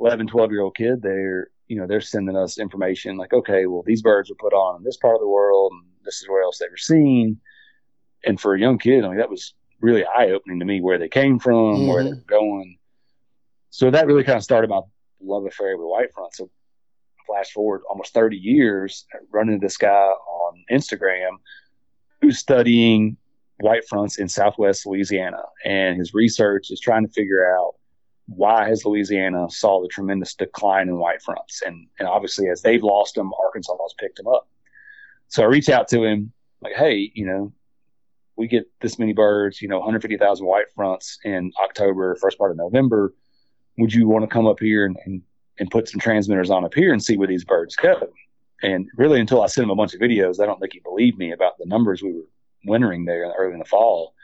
[0.00, 3.82] 11, 12 year old kid, they're, you know, they're sending us information like, okay, well,
[3.84, 6.42] these birds were put on in this part of the world, and this is where
[6.42, 7.40] else they were seen.
[8.24, 10.98] And for a young kid, I mean, that was really eye opening to me where
[10.98, 12.14] they came from, where mm-hmm.
[12.14, 12.78] they're going.
[13.70, 14.80] So that really kind of started my
[15.20, 16.34] love affair with white front.
[16.34, 16.50] So
[17.26, 21.36] flash forward almost 30 years, running into this guy on Instagram
[22.20, 23.16] who's studying
[23.60, 27.74] white fronts in Southwest Louisiana, and his research is trying to figure out
[28.26, 32.82] why has Louisiana saw the tremendous decline in white fronts, and and obviously as they've
[32.82, 34.48] lost them, Arkansas has picked them up.
[35.28, 37.52] So I reach out to him like, hey, you know,
[38.38, 42.56] we get this many birds, you know, 150,000 white fronts in October, first part of
[42.56, 43.12] November.
[43.78, 45.22] Would you want to come up here and, and,
[45.58, 48.08] and put some transmitters on up here and see where these birds go?
[48.62, 51.18] And really, until I sent him a bunch of videos, I don't think he believed
[51.18, 52.28] me about the numbers we were
[52.64, 54.14] wintering there early in the fall.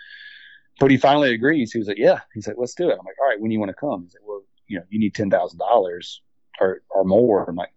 [0.80, 1.72] But he finally agrees.
[1.72, 3.52] He was like, "Yeah." He's like, "Let's do it." I'm like, "All right, when do
[3.52, 6.20] you want to come?" He's like, "Well, you know, you need ten thousand dollars
[6.60, 7.73] or or more." I'm like, "Hmm,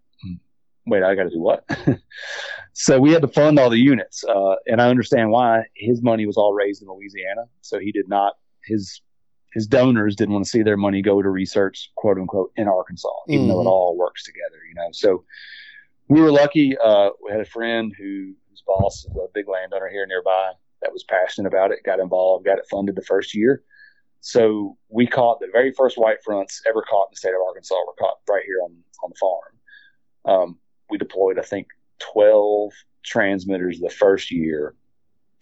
[0.88, 1.64] "Wait, I got to do what?"
[2.72, 5.64] so we had to fund all the units, uh, and I understand why.
[5.74, 8.34] His money was all raised in Louisiana, so he did not.
[8.64, 9.00] His
[9.54, 13.08] his donors didn't want to see their money go to research, quote unquote, in Arkansas,
[13.28, 13.70] even though it Mhm.
[13.70, 14.88] all works together, you know.
[14.92, 15.24] So
[16.08, 16.76] we were lucky.
[16.76, 20.92] Uh, we had a friend who whose boss is a big landowner here nearby, that
[20.92, 23.62] was passionate about it, got involved, got it funded the first year.
[24.20, 27.74] So we caught the very first white fronts ever caught in the state of Arkansas
[27.86, 29.52] were caught right here on, on the farm.
[30.24, 30.58] Um,
[30.90, 31.68] we deployed, I think,
[32.12, 32.72] 12
[33.04, 34.74] transmitters the first year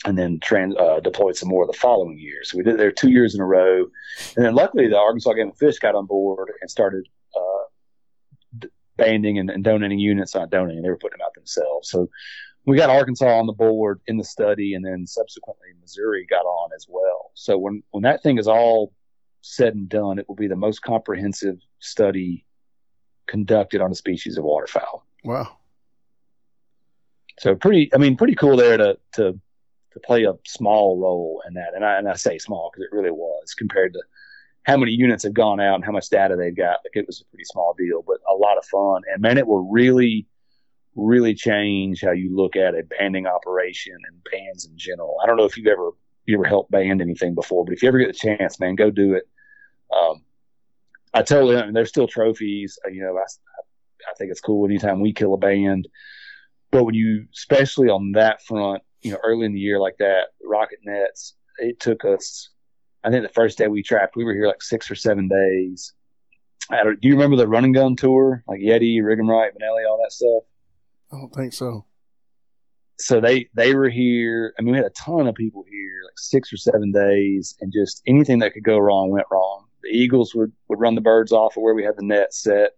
[0.04, 2.44] and then trans, uh, deployed some more the following year.
[2.44, 3.86] So we did there two years in a row.
[4.36, 8.66] And then luckily the Arkansas Game and Fish got on board and started uh,
[8.96, 11.90] banding and, and, donating units, not donating, they were putting them out themselves.
[11.90, 12.08] So
[12.66, 16.70] we got Arkansas on the board in the study, and then subsequently Missouri got on
[16.74, 17.30] as well.
[17.34, 18.92] So when when that thing is all
[19.40, 22.44] said and done, it will be the most comprehensive study
[23.26, 25.05] conducted on a species of waterfowl.
[25.26, 25.56] Wow.
[27.40, 29.38] So pretty, I mean, pretty cool there to to
[29.92, 32.96] to play a small role in that, and I and I say small because it
[32.96, 34.02] really was compared to
[34.62, 36.78] how many units have gone out and how much data they've got.
[36.84, 39.46] Like it was a pretty small deal, but a lot of fun, and man, it
[39.46, 40.26] will really
[40.94, 45.16] really change how you look at a banding operation and bands in general.
[45.22, 45.90] I don't know if you've ever
[46.24, 48.90] you ever helped band anything before, but if you ever get the chance, man, go
[48.90, 49.28] do it.
[49.94, 50.22] Um,
[51.12, 52.78] I tell them, there's still trophies.
[52.84, 53.24] Uh, you know, I,
[54.08, 55.88] I think it's cool anytime we kill a band,
[56.70, 60.28] but when you, especially on that front, you know, early in the year like that,
[60.44, 62.50] rocket nets, it took us.
[63.04, 65.92] I think the first day we trapped, we were here like six or seven days.
[66.70, 70.42] do you remember the running gun tour, like Yeti, Rig'Em Right, Benelli, all that stuff?
[71.12, 71.84] I don't think so.
[72.98, 74.54] So they they were here.
[74.58, 77.72] I mean, we had a ton of people here, like six or seven days, and
[77.72, 79.66] just anything that could go wrong went wrong.
[79.82, 82.70] The eagles would would run the birds off of where we had the net set.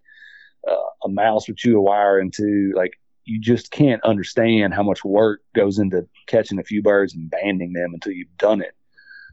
[0.67, 2.93] Uh, a mouse would chew a wire into like
[3.25, 7.75] you just can't understand how much work goes into catching a few birds and banding
[7.75, 8.75] them until you've done it.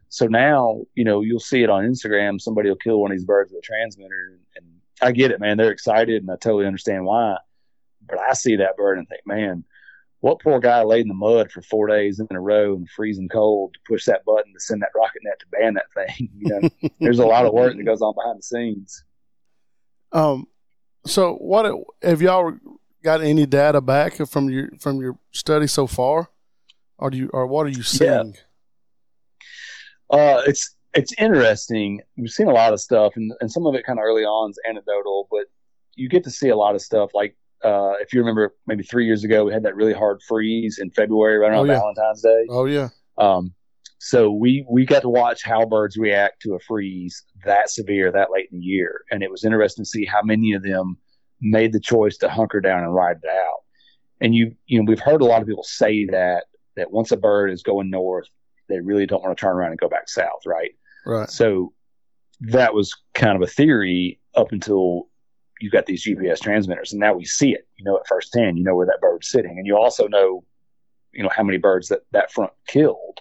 [0.09, 2.39] So now, you know, you'll see it on Instagram.
[2.39, 4.65] Somebody will kill one of these birds with a transmitter, and
[5.01, 5.57] I get it, man.
[5.57, 7.37] They're excited, and I totally understand why.
[8.07, 9.63] But I see that bird and think, man,
[10.19, 13.29] what poor guy laid in the mud for four days in a row the freezing
[13.29, 16.29] cold to push that button to send that rocket net to ban that thing.
[16.39, 19.03] You know, there's a lot of work that goes on behind the scenes.
[20.11, 20.47] Um,
[21.05, 22.53] so what have y'all
[23.03, 26.29] got any data back from your from your study so far,
[26.97, 28.35] or do you or what are you seeing?
[30.11, 30.17] Yeah.
[30.17, 32.01] Uh, it's it's interesting.
[32.17, 34.49] We've seen a lot of stuff, and, and some of it kind of early on
[34.49, 35.45] is anecdotal, but
[35.95, 39.05] you get to see a lot of stuff like uh, if you remember, maybe three
[39.05, 41.79] years ago, we had that really hard freeze in February, right around oh, yeah.
[41.79, 42.45] Valentine's Day.
[42.49, 42.89] Oh yeah.
[43.17, 43.53] Um,
[43.97, 48.31] so we we got to watch how birds react to a freeze that severe that
[48.31, 50.97] late in the year, and it was interesting to see how many of them
[51.41, 53.63] made the choice to hunker down and ride it out.
[54.21, 57.17] And you you know we've heard a lot of people say that that once a
[57.17, 58.27] bird is going north,
[58.69, 60.71] they really don't want to turn around and go back south, right?
[61.05, 61.29] Right.
[61.29, 61.73] So
[62.41, 65.07] that was kind of a theory up until
[65.61, 67.67] you've got these GPS transmitters, and now we see it.
[67.77, 70.43] You know at first hand, you know where that bird's sitting, and you also know,
[71.13, 73.19] you know how many birds that that front killed.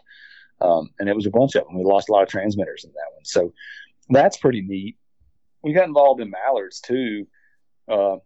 [0.61, 1.77] Um, and it was a bunch of them.
[1.77, 3.53] We lost a lot of transmitters in that one, so
[4.09, 4.97] that's pretty neat.
[5.63, 7.27] We got involved in mallards too.
[7.89, 8.17] Uh,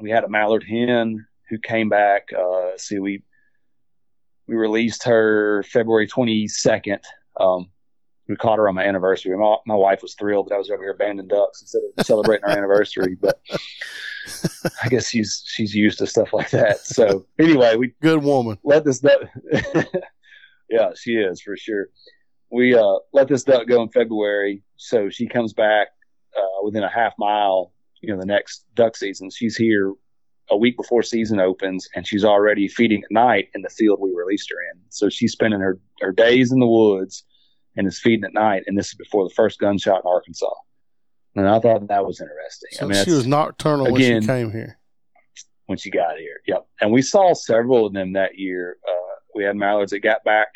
[0.00, 2.28] we had a mallard hen who came back.
[2.32, 3.22] Uh, see, we
[4.46, 7.00] we released her February 22nd.
[7.38, 7.70] Um,
[8.28, 9.36] we caught her on my anniversary.
[9.36, 12.44] My, my wife was thrilled that I was over here banding ducks instead of celebrating
[12.44, 13.16] our anniversary.
[13.20, 13.40] But
[14.82, 16.80] I guess she's she's used to stuff like that.
[16.80, 18.58] So anyway, we good woman.
[18.62, 19.20] Let this duck.
[20.70, 21.88] yeah, she is for sure.
[22.50, 25.88] We uh, let this duck go in February, so she comes back
[26.36, 27.72] uh, within a half mile.
[28.00, 29.92] You know, the next duck season, she's here
[30.50, 34.14] a week before season opens, and she's already feeding at night in the field we
[34.14, 34.80] released her in.
[34.88, 37.24] So she's spending her her days in the woods
[37.76, 38.62] and is feeding at night.
[38.66, 40.54] And this is before the first gunshot in Arkansas.
[41.34, 42.70] And I thought that was interesting.
[42.72, 44.78] So I mean, she was nocturnal again, when she came here.
[45.66, 46.66] When she got here, yep.
[46.80, 48.78] And we saw several of them that year.
[48.88, 50.48] Uh, we had mallards that got back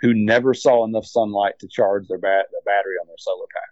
[0.00, 3.70] who never saw enough sunlight to charge their, bat- battery on their solar pack.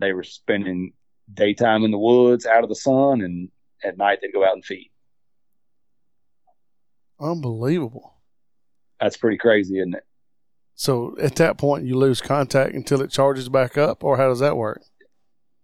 [0.00, 0.92] They were spending
[1.32, 3.48] daytime in the woods out of the sun, and
[3.82, 4.90] at night they'd go out and feed.
[7.20, 8.14] Unbelievable.
[9.00, 10.04] That's pretty crazy, isn't it?
[10.74, 14.40] So at that point, you lose contact until it charges back up, or how does
[14.40, 14.82] that work?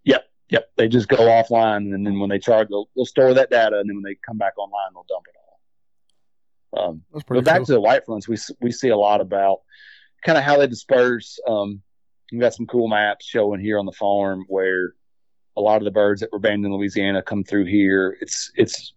[0.05, 0.71] Yep, yep.
[0.77, 3.89] They just go offline, and then when they charge, they'll, they'll store that data, and
[3.89, 6.89] then when they come back online, they'll dump it all.
[6.89, 7.65] Um, That's pretty but back cool.
[7.65, 9.59] to the white fronts, we we see a lot about
[10.23, 11.39] kind of how they disperse.
[11.47, 11.81] Um,
[12.31, 14.93] we've got some cool maps showing here on the farm where
[15.57, 18.17] a lot of the birds that were banned in Louisiana come through here.
[18.21, 18.93] It's it's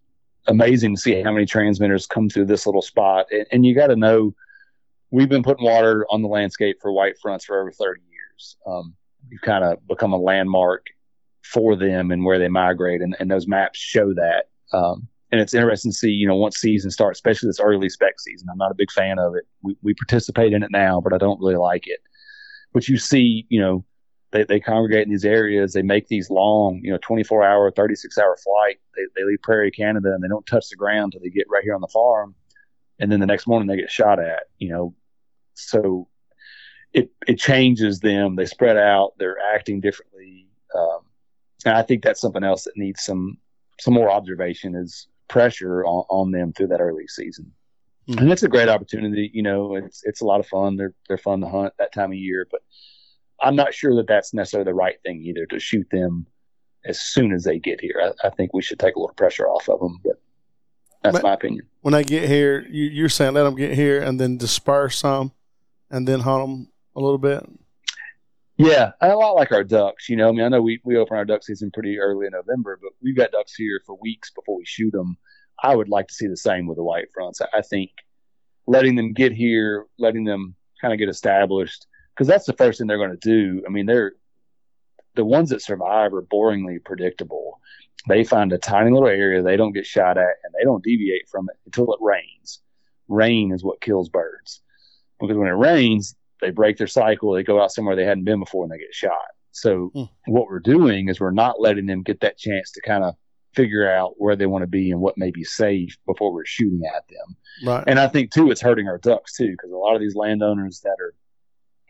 [0.46, 3.88] amazing to see how many transmitters come through this little spot, and, and you got
[3.88, 4.34] to know
[5.10, 8.56] we've been putting water on the landscape for white fronts for over 30 years.
[8.66, 8.94] Um,
[9.30, 10.86] we've kind of become a landmark
[11.42, 14.48] for them and where they migrate, and, and those maps show that.
[14.72, 18.20] Um, and it's interesting to see, you know, once season starts, especially this early spec
[18.20, 18.46] season.
[18.48, 19.42] I'm not a big fan of it.
[19.62, 21.98] We, we participate in it now, but I don't really like it.
[22.72, 23.84] But you see, you know,
[24.30, 25.72] they, they congregate in these areas.
[25.72, 28.76] They make these long, you know, 24 hour, 36 hour flight.
[28.94, 31.64] They, they leave Prairie, Canada, and they don't touch the ground until they get right
[31.64, 32.36] here on the farm.
[33.00, 34.94] And then the next morning they get shot at, you know.
[35.54, 36.06] So
[36.92, 38.36] it, it changes them.
[38.36, 39.14] They spread out.
[39.18, 40.46] They're acting differently.
[40.78, 41.00] Um,
[41.64, 43.38] and I think that's something else that needs some,
[43.80, 47.52] some more observation is pressure on, on them through that early season.
[48.08, 48.18] Mm-hmm.
[48.18, 49.30] And it's a great opportunity.
[49.32, 50.76] You know, it's, it's a lot of fun.
[50.76, 52.60] They're, they're fun to hunt that time of year, but
[53.40, 56.26] I'm not sure that that's necessarily the right thing either to shoot them
[56.84, 58.00] as soon as they get here.
[58.02, 60.20] I, I think we should take a little pressure off of them, but
[61.02, 61.66] that's but my opinion.
[61.80, 65.32] When they get here, you, are saying let them get here and then disperse some
[65.90, 67.46] and then hunt them a little bit.
[68.56, 70.08] Yeah, a lot like our ducks.
[70.08, 72.32] You know, I mean, I know we, we open our duck season pretty early in
[72.32, 75.16] November, but we've got ducks here for weeks before we shoot them.
[75.62, 77.40] I would like to see the same with the white fronts.
[77.40, 77.90] I, think
[78.66, 82.86] letting them get here, letting them kind of get established, because that's the first thing
[82.86, 83.62] they're going to do.
[83.66, 84.12] I mean, they're
[85.16, 87.60] the ones that survive are boringly predictable.
[88.08, 91.28] They find a tiny little area they don't get shot at, and they don't deviate
[91.28, 92.60] from it until it rains.
[93.08, 94.60] Rain is what kills birds
[95.20, 97.32] because when it rains, they break their cycle.
[97.32, 99.18] They go out somewhere they hadn't been before, and they get shot.
[99.52, 100.04] So hmm.
[100.26, 103.14] what we're doing is we're not letting them get that chance to kind of
[103.54, 106.82] figure out where they want to be and what may be safe before we're shooting
[106.84, 107.36] at them.
[107.64, 107.84] Right.
[107.86, 110.80] And I think too, it's hurting our ducks too, because a lot of these landowners
[110.80, 111.14] that are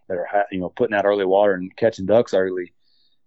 [0.09, 2.73] that are you know putting out early water and catching ducks early.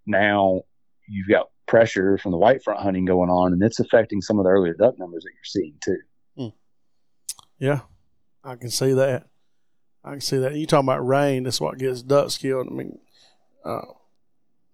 [0.05, 0.61] Now
[1.07, 4.45] you've got pressure from the white front hunting going on, and it's affecting some of
[4.45, 5.97] the earlier duck numbers that you're seeing too.
[6.37, 6.55] Hmm.
[7.59, 7.79] Yeah,
[8.43, 9.27] I can see that.
[10.07, 10.55] I can see that.
[10.55, 11.43] You talking about rain?
[11.43, 12.67] That's what gets ducks killed.
[12.67, 12.99] I mean,
[13.65, 13.81] uh,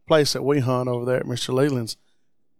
[0.07, 1.53] place that we hunt over there at Mr.
[1.53, 1.97] Leland's.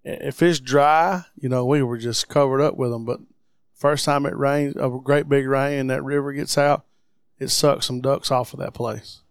[0.03, 3.05] If it's dry, you know, we were just covered up with them.
[3.05, 3.19] But
[3.74, 6.86] first time it rains, a great big rain, and that river gets out,
[7.39, 9.22] it sucks some ducks off of that place.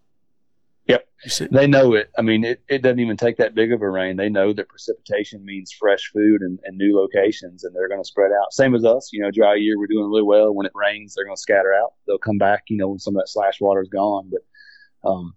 [1.51, 2.11] They know it.
[2.17, 4.17] I mean, it, it doesn't even take that big of a rain.
[4.17, 8.07] They know that precipitation means fresh food and, and new locations, and they're going to
[8.07, 8.51] spread out.
[8.51, 9.09] Same as us.
[9.13, 10.53] You know, dry year, we're doing really well.
[10.53, 11.93] When it rains, they're going to scatter out.
[12.05, 14.31] They'll come back, you know, when some of that slash water is gone.
[14.31, 15.35] But um,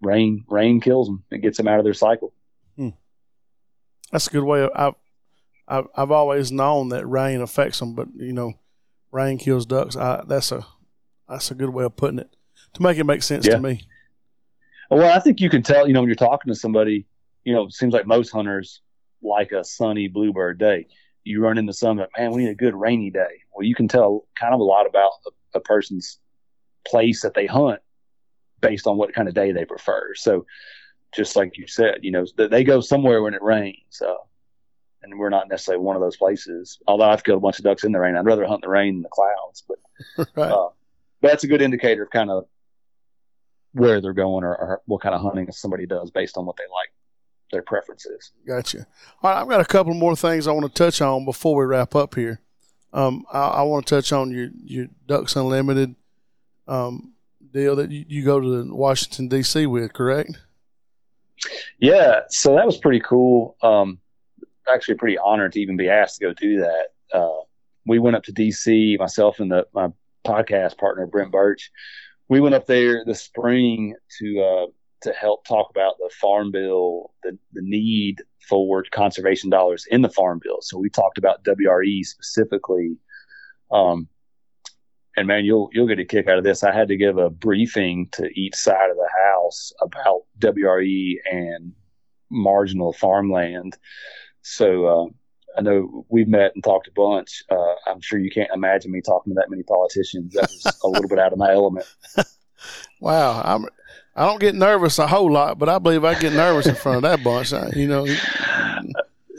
[0.00, 1.24] rain rain kills them.
[1.30, 2.32] It gets them out of their cycle.
[2.76, 2.90] Hmm.
[4.12, 4.62] That's a good way.
[4.62, 4.94] Of, I've,
[5.66, 8.54] I've, I've always known that rain affects them, but, you know,
[9.10, 9.96] rain kills ducks.
[9.96, 10.64] I, that's a
[11.28, 12.34] that's a good way of putting it
[12.74, 13.56] to make it make sense yeah.
[13.56, 13.82] to me.
[14.90, 17.06] Well, I think you can tell, you know, when you're talking to somebody,
[17.44, 18.82] you know, it seems like most hunters
[19.22, 20.88] like a sunny bluebird day.
[21.22, 23.42] You run into some, like, man, we need a good rainy day.
[23.54, 26.18] Well, you can tell kind of a lot about a, a person's
[26.86, 27.80] place that they hunt
[28.60, 30.14] based on what kind of day they prefer.
[30.14, 30.46] So,
[31.14, 34.00] just like you said, you know, they go somewhere when it rains.
[34.04, 34.14] Uh,
[35.02, 36.78] and we're not necessarily one of those places.
[36.86, 38.72] Although I've killed a bunch of ducks in the rain, I'd rather hunt in the
[38.72, 39.64] rain than the clouds.
[39.66, 40.52] But, right.
[40.52, 40.68] uh,
[41.20, 42.46] but that's a good indicator of kind of
[43.72, 46.64] where they're going or, or, what kind of hunting somebody does based on what they
[46.64, 46.92] like,
[47.52, 48.32] their preferences.
[48.46, 48.86] Gotcha.
[49.22, 51.64] All right, I've got a couple more things I want to touch on before we
[51.64, 52.40] wrap up here.
[52.92, 55.94] Um, I, I, want to touch on your your Ducks Unlimited
[56.66, 57.12] um,
[57.52, 59.66] deal that you, you go to Washington D.C.
[59.66, 60.38] with, correct?
[61.78, 63.56] Yeah, so that was pretty cool.
[63.62, 64.00] Um,
[64.68, 66.86] actually, pretty honored to even be asked to go do that.
[67.12, 67.40] Uh,
[67.86, 68.96] we went up to D.C.
[68.98, 69.88] Myself and the, my
[70.26, 71.70] podcast partner Brent Birch
[72.30, 74.66] we went up there this spring to uh,
[75.02, 80.08] to help talk about the farm bill, the the need for conservation dollars in the
[80.08, 80.58] farm bill.
[80.62, 82.96] So we talked about WRE specifically.
[83.70, 84.08] Um,
[85.16, 86.62] and man, you'll you'll get a kick out of this.
[86.62, 91.72] I had to give a briefing to each side of the house about WRE and
[92.30, 93.76] marginal farmland.
[94.42, 95.06] So uh,
[95.56, 97.42] I know we've met and talked a bunch.
[97.50, 100.34] Uh, I'm sure you can't imagine me talking to that many politicians.
[100.34, 101.86] That was a little bit out of my element.
[103.00, 103.66] wow, I'm.
[104.16, 106.96] I don't get nervous a whole lot, but I believe I get nervous in front
[106.96, 107.52] of that bunch.
[107.76, 108.06] You know.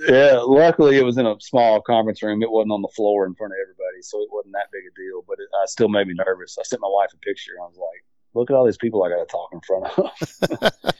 [0.07, 2.41] Yeah, luckily it was in a small conference room.
[2.41, 4.99] It wasn't on the floor in front of everybody, so it wasn't that big a
[4.99, 5.23] deal.
[5.27, 6.57] But it uh, still made me nervous.
[6.59, 7.51] I sent my wife a picture.
[7.53, 8.03] and I was like,
[8.33, 10.93] "Look at all these people I got to talk in front of."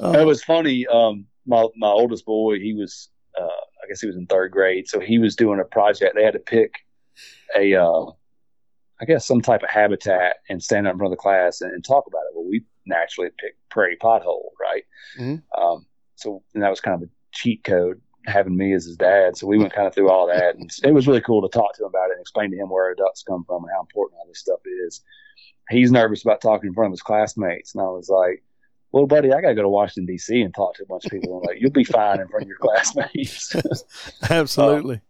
[0.00, 0.12] oh.
[0.20, 0.86] It was funny.
[0.86, 3.08] Um, my my oldest boy, he was
[3.40, 6.14] uh, I guess he was in third grade, so he was doing a project.
[6.14, 6.74] They had to pick
[7.56, 8.06] a, uh,
[9.00, 11.72] I guess, some type of habitat and stand up in front of the class and,
[11.72, 12.34] and talk about it.
[12.34, 14.84] Well, we naturally picked prairie pothole, right?
[15.18, 15.62] Mm-hmm.
[15.62, 19.36] Um, so that was kind of a cheat code having me as his dad.
[19.36, 21.74] So we went kind of through all that, and it was really cool to talk
[21.74, 23.80] to him about it and explain to him where our ducks come from and how
[23.80, 25.02] important all this stuff is.
[25.70, 28.42] He's nervous about talking in front of his classmates, and I was like,
[28.94, 30.40] well, buddy, I got to go to Washington D.C.
[30.40, 31.38] and talk to a bunch of people.
[31.38, 33.52] And like, you'll be fine in front of your classmates.
[34.30, 35.00] Absolutely.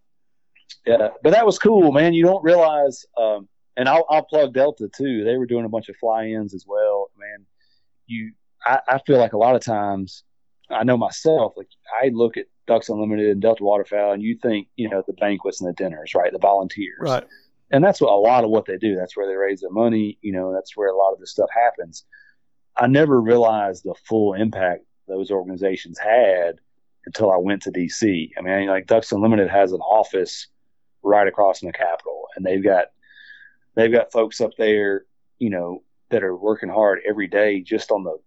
[0.87, 2.14] yeah, but that was cool, man.
[2.14, 5.24] You don't realize, um, and I'll, I'll plug Delta too.
[5.24, 7.45] They were doing a bunch of fly-ins as well, man.
[8.07, 8.32] You,
[8.64, 10.24] I, I feel like a lot of times,
[10.70, 11.68] I know myself, like
[12.03, 15.61] I look at Ducks Unlimited and Delta Waterfowl, and you think, you know, the banquets
[15.61, 16.32] and the dinners, right?
[16.32, 17.24] The volunteers, right?
[17.70, 18.97] And that's what a lot of what they do.
[18.97, 20.16] That's where they raise their money.
[20.22, 22.07] You know, that's where a lot of this stuff happens.
[22.77, 26.57] I never realized the full impact those organizations had
[27.07, 28.31] until I went to DC.
[28.37, 30.49] I mean, like Ducks Unlimited has an office
[31.03, 32.87] right across from the Capitol, and they've got
[33.75, 35.05] they've got folks up there,
[35.39, 38.18] you know, that are working hard every day just on the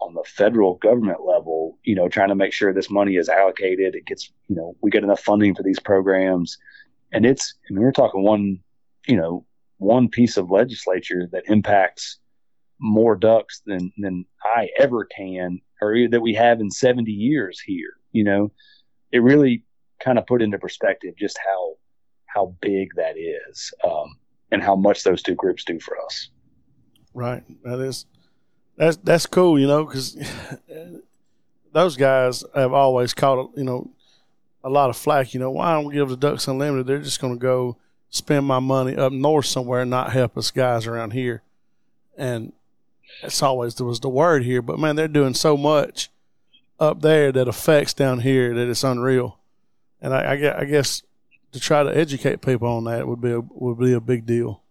[0.00, 3.94] on the federal government level, you know, trying to make sure this money is allocated.
[3.94, 6.58] It gets, you know, we get enough funding for these programs,
[7.12, 7.54] and it's.
[7.68, 8.60] I mean, we're talking one,
[9.06, 9.44] you know,
[9.78, 12.18] one piece of legislature that impacts
[12.82, 17.94] more ducks than than I ever can, or that we have in 70 years here.
[18.10, 18.52] You know,
[19.12, 19.64] it really
[20.00, 21.76] kind of put into perspective just how
[22.26, 24.16] how big that is, um,
[24.50, 26.30] and how much those two groups do for us.
[27.14, 27.42] Right.
[27.64, 28.06] That is
[28.76, 30.16] that's that's cool, you know, because
[31.72, 33.90] those guys have always caught you know
[34.64, 35.34] a lot of flack.
[35.34, 36.86] You know, why don't we give the Ducks Unlimited?
[36.86, 37.76] They're just going to go
[38.08, 41.42] spend my money up north somewhere and not help us guys around here.
[42.16, 42.52] And
[43.20, 46.10] that's always there was the word here, but man, they're doing so much
[46.80, 49.38] up there that affects down here that it's unreal.
[50.00, 51.02] And I, I, I guess
[51.52, 54.62] to try to educate people on that would be a, would be a big deal.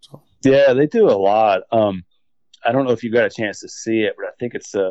[0.00, 0.22] So.
[0.44, 1.62] Yeah, they do a lot.
[1.72, 2.04] Um,
[2.64, 4.74] I don't know if you got a chance to see it, but I think it's
[4.74, 4.90] uh,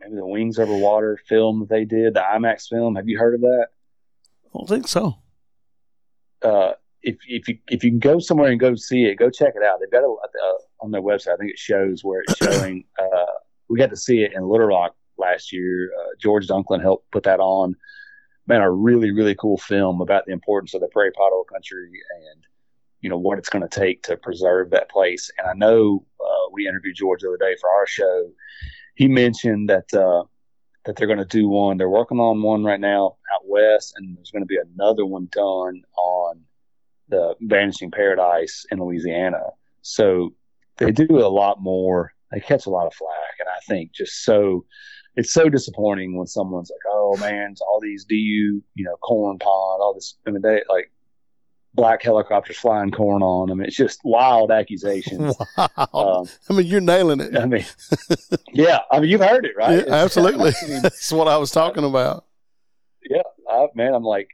[0.00, 2.96] maybe the Wings Over Water film they did, the IMAX film.
[2.96, 3.68] Have you heard of that?
[4.44, 5.16] I don't think so.
[6.42, 6.72] Uh,
[7.06, 9.62] if if you if you can go somewhere and go see it, go check it
[9.62, 9.78] out.
[9.80, 11.34] They've got it uh, on their website.
[11.34, 12.84] I think it shows where it's showing.
[12.98, 13.32] uh,
[13.68, 15.90] we got to see it in Little Rock last year.
[15.98, 17.76] Uh, George Dunklin helped put that on.
[18.48, 21.90] Man, a really really cool film about the importance of the prairie pothole country
[22.32, 22.44] and
[23.00, 25.30] you know what it's going to take to preserve that place.
[25.38, 28.30] And I know uh, we interviewed George the other day for our show.
[28.96, 30.24] He mentioned that uh,
[30.84, 31.76] that they're going to do one.
[31.76, 35.28] They're working on one right now out west, and there's going to be another one
[35.30, 36.42] done on
[37.08, 39.42] the Vanishing Paradise in Louisiana.
[39.82, 40.34] So
[40.78, 42.12] they do a lot more.
[42.32, 44.64] They catch a lot of flack, and I think just so
[45.14, 49.38] it's so disappointing when someone's like, "Oh man, all these DU, you you know, corn
[49.38, 50.90] pond, all this." I mean, they like
[51.76, 53.60] black helicopters flying corn on them.
[53.60, 55.36] It's just wild accusations.
[55.56, 56.20] Wow.
[56.22, 57.36] Um, I mean, you're nailing it.
[57.36, 57.64] I mean,
[58.52, 58.80] yeah.
[58.90, 59.86] I mean, you've heard it, right?
[59.86, 60.52] Yeah, absolutely.
[60.62, 62.24] I mean, That's what I was talking about.
[63.08, 63.94] Yeah, I, man.
[63.94, 64.28] I'm like,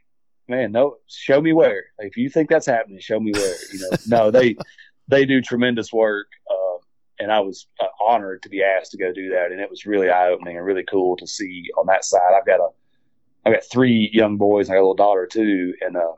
[0.47, 1.85] man, no, show me where.
[1.99, 3.55] If you think that's happening, show me where.
[3.71, 4.55] You know, no, they
[5.07, 6.79] they do tremendous work, um,
[7.19, 9.85] and I was uh, honored to be asked to go do that, and it was
[9.85, 12.33] really eye opening and really cool to see on that side.
[12.37, 12.69] I've got a
[13.45, 16.13] I've got three young boys and I got a little daughter too, and uh,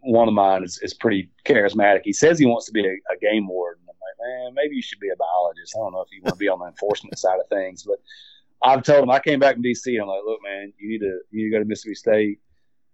[0.00, 2.02] one of mine is, is pretty charismatic.
[2.04, 3.82] He says he wants to be a, a game warden.
[3.88, 5.74] I'm like, man, maybe you should be a biologist.
[5.76, 7.96] I don't know if you want to be on the enforcement side of things, but
[8.62, 10.00] I've told him I came back from DC.
[10.00, 12.40] I'm like, look, man, you need to you need to go to Mississippi State,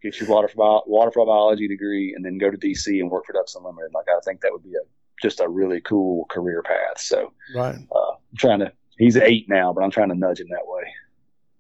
[0.03, 3.55] get your waterfowl waterfowl biology degree, and then go to DC and work for Ducks
[3.55, 3.93] Unlimited.
[3.95, 4.85] Like, I think that would be a
[5.23, 6.99] just a really cool career path.
[6.99, 8.73] So, right, uh, I'm trying to.
[8.99, 10.83] He's eight now, but I'm trying to nudge him that way.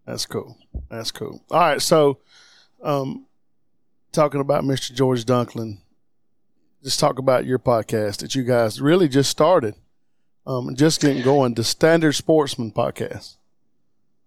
[0.06, 0.58] That's cool.
[0.90, 1.42] That's cool.
[1.50, 2.18] All right, so
[2.82, 3.26] um,
[4.12, 4.92] talking about Mr.
[4.92, 5.78] George Dunklin,
[6.82, 9.74] just talk about your podcast that you guys really just started,
[10.46, 13.36] um, just getting going, the Standard Sportsman podcast.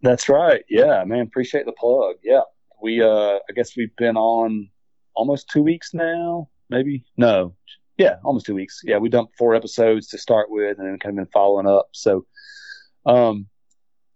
[0.02, 0.64] That's right.
[0.70, 1.22] Yeah, man.
[1.22, 2.18] Appreciate the plug.
[2.24, 2.42] Yeah,
[2.84, 3.02] we.
[3.02, 4.70] Uh, I guess we've been on
[5.16, 6.50] almost two weeks now.
[6.70, 7.56] Maybe no.
[7.98, 8.82] Yeah, almost two weeks.
[8.84, 11.90] Yeah, we dumped four episodes to start with, and then kind of been following up.
[11.94, 12.26] So,
[13.06, 13.48] um,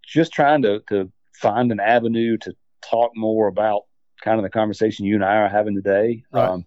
[0.05, 3.84] just trying to to find an avenue to talk more about
[4.24, 6.24] kind of the conversation you and I are having today.
[6.32, 6.49] Right.
[6.49, 6.65] Um,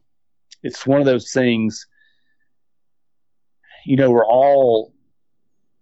[0.62, 1.86] it's one of those things,
[3.84, 4.92] you know, we're all,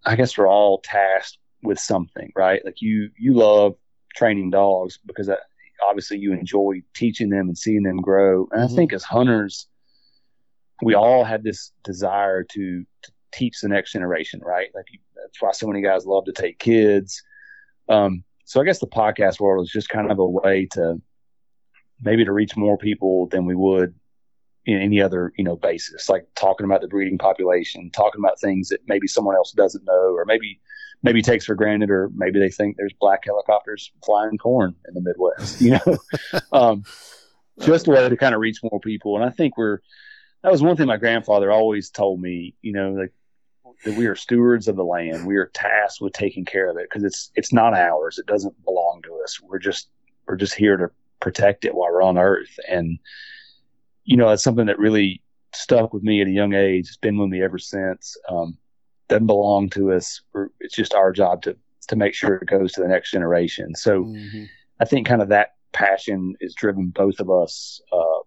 [0.05, 2.65] I guess we're all tasked with something, right?
[2.65, 3.75] Like you, you love
[4.15, 5.29] training dogs because
[5.87, 8.49] obviously you enjoy teaching them and seeing them grow.
[8.53, 8.73] And mm-hmm.
[8.73, 9.67] I think as hunters,
[10.83, 14.69] we all have this desire to, to teach the next generation, right?
[14.75, 17.23] Like you, that's why so many guys love to take kids.
[17.89, 21.01] Um, so I guess the podcast world is just kind of a way to
[22.01, 23.95] maybe to reach more people than we would
[24.67, 28.69] in any other you know basis like talking about the breeding population talking about things
[28.69, 30.61] that maybe someone else doesn't know or maybe
[31.03, 35.01] maybe takes for granted or maybe they think there's black helicopters flying corn in the
[35.01, 35.99] midwest you know
[36.53, 36.85] um,
[37.61, 39.79] just a way to kind of reach more people and i think we're
[40.43, 43.13] that was one thing my grandfather always told me you know like
[43.85, 46.89] that we are stewards of the land we are tasked with taking care of it
[46.89, 49.89] because it's it's not ours it doesn't belong to us we're just
[50.27, 50.91] we're just here to
[51.21, 52.59] protect it while we're on Earth.
[52.69, 52.99] And
[54.05, 55.23] you know, that's something that really
[55.55, 56.87] stuck with me at a young age.
[56.89, 58.17] It's been with me ever since.
[58.29, 58.59] Um,
[59.09, 60.21] doesn't belong to us.
[60.61, 61.57] It's just our job to
[61.89, 63.75] to make sure it goes to the next generation.
[63.75, 64.45] So mm-hmm.
[64.81, 68.23] I think kind of that passion is driven both of us uh,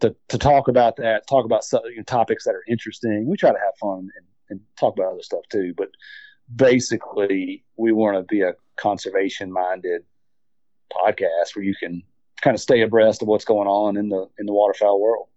[0.00, 3.26] to to talk about that, talk about some, you know, topics that are interesting.
[3.26, 5.88] We try to have fun and, and talk about other stuff too, but
[6.54, 10.02] basically we want to be a conservation minded
[10.92, 12.02] podcast where you can
[12.42, 15.28] kind of stay abreast of what's going on in the in the waterfowl world.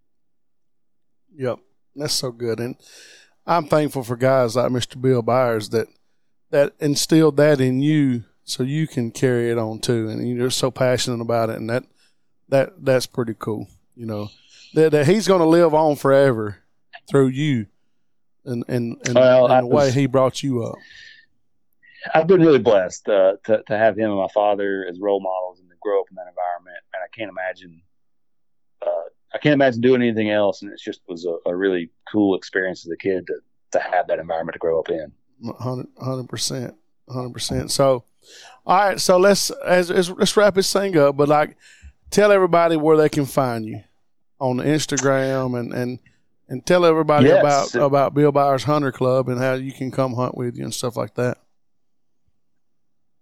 [1.35, 1.59] Yep,
[1.95, 2.75] that's so good, and
[3.49, 5.01] I'm thankful for guys like Mr.
[5.01, 5.87] Bill Byers that
[6.51, 10.69] that instilled that in you, so you can carry it on too, and you're so
[10.69, 11.83] passionate about it, and that
[12.49, 13.67] that that's pretty cool.
[13.95, 14.29] You know
[14.75, 16.59] that, that he's going to live on forever
[17.09, 17.65] through you,
[18.45, 20.75] and and, and, well, and the was, way he brought you up.
[22.13, 25.59] I've been really blessed uh, to to have him and my father as role models
[25.59, 27.81] and to grow up in that environment, and I can't imagine.
[28.79, 32.35] Uh, I can't imagine doing anything else, and it just was a, a, really cool
[32.35, 33.35] experience as a kid to
[33.71, 35.11] to have that environment to grow up in.
[35.59, 36.75] Hundred percent,
[37.07, 37.71] hundred percent.
[37.71, 38.03] So,
[38.65, 41.15] all right, so let's as, as, let's wrap this thing up.
[41.15, 41.57] But like,
[42.09, 43.83] tell everybody where they can find you
[44.39, 45.99] on Instagram and and
[46.47, 47.39] and tell everybody yes.
[47.75, 50.73] about about Bill Byers Hunter Club and how you can come hunt with you and
[50.73, 51.37] stuff like that.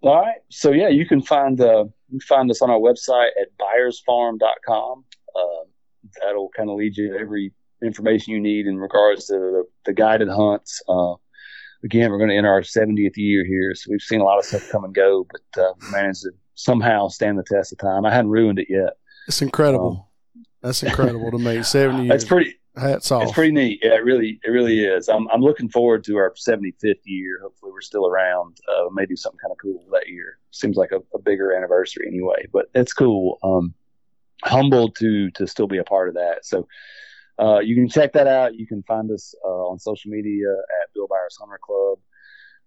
[0.02, 0.38] All right.
[0.50, 5.04] So yeah, you can find uh, you can find us on our website at byersfarm.com.
[5.36, 5.66] Uh,
[6.22, 7.54] that'll kind of lead you to every
[7.84, 10.82] information you need in regards to the, the guided hunts.
[10.88, 11.14] Uh,
[11.84, 14.46] again, we're going to enter our 70th year here, so we've seen a lot of
[14.46, 18.06] stuff come and go, but uh, managed to somehow stand the test of time.
[18.06, 18.94] I hadn't ruined it yet.
[19.28, 20.10] It's incredible.
[20.36, 21.64] Um, That's incredible to me.
[21.64, 22.10] 70 years.
[22.10, 22.56] That's pretty.
[22.76, 23.24] Hats off.
[23.24, 23.80] It's pretty neat.
[23.82, 25.10] Yeah, it really, it really is.
[25.10, 27.40] I'm, I'm looking forward to our 75th year.
[27.42, 28.58] Hopefully, we're still around.
[28.70, 30.38] Uh, maybe something kind of cool that year.
[30.52, 33.40] Seems like a, a bigger anniversary anyway, but it's cool.
[33.42, 33.74] Um,
[34.44, 36.40] humbled to to still be a part of that.
[36.44, 36.68] So,
[37.40, 38.56] uh, you can check that out.
[38.56, 42.00] You can find us uh, on social media at Bill Byers Hunter Club,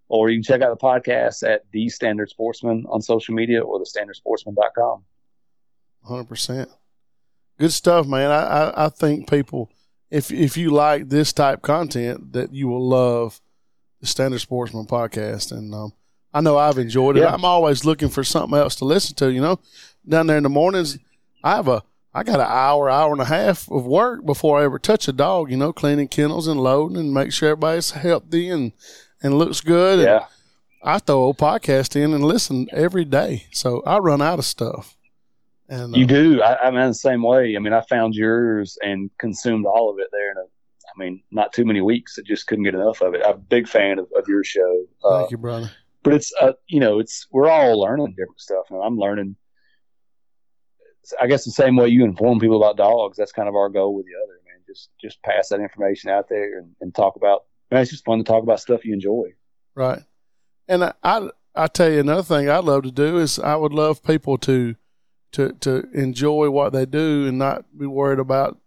[0.09, 3.81] or you can check out the podcast at The Standard Sportsman on social media or
[3.81, 5.05] thestandardsportsman.com.
[6.09, 6.66] 100%.
[7.59, 8.31] Good stuff, man.
[8.31, 9.71] I, I, I think people
[10.11, 13.41] if if you like this type content, that you will love
[14.01, 15.53] the Standard Sportsman podcast.
[15.53, 15.93] And um,
[16.35, 17.21] I know I've enjoyed it.
[17.21, 17.33] Yeah.
[17.33, 19.33] I'm always looking for something else to listen to.
[19.33, 19.61] You know,
[20.07, 20.99] down there in the mornings,
[21.43, 21.82] I have a
[22.12, 25.12] I got an hour, hour and a half of work before I ever touch a
[25.12, 25.51] dog.
[25.51, 28.72] You know, cleaning kennels and loading and make sure everybody's healthy and
[29.22, 30.01] and looks good.
[30.01, 30.16] Yeah.
[30.16, 30.24] And
[30.82, 34.97] I throw a podcast in and listen every day, so I run out of stuff.
[35.68, 36.43] And you uh, do.
[36.43, 37.55] I, I'm the same way.
[37.55, 41.22] I mean, I found yours and consumed all of it there in a, I mean,
[41.30, 42.18] not too many weeks.
[42.18, 43.22] I just couldn't get enough of it.
[43.24, 44.84] I'm a big fan of, of your show.
[45.05, 45.70] Uh, Thank you, brother.
[46.03, 48.64] But it's, uh, you know, it's we're all learning different stuff.
[48.70, 49.36] And I'm learning.
[51.21, 53.17] I guess the same way you inform people about dogs.
[53.17, 54.61] That's kind of our goal with the other man.
[54.67, 57.45] Just just pass that information out there and, and talk about.
[57.71, 59.33] Man, it's just fun to talk about stuff you enjoy.
[59.75, 60.03] Right.
[60.69, 63.73] And I, I I tell you another thing I'd love to do is I would
[63.73, 64.77] love people to
[65.33, 68.59] to to enjoy what they do and not be worried about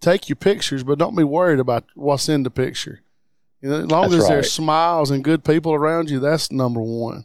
[0.00, 3.00] take your pictures, but don't be worried about what's in the picture.
[3.60, 4.28] You know, as long that's as right.
[4.28, 7.24] there's smiles and good people around you, that's number one.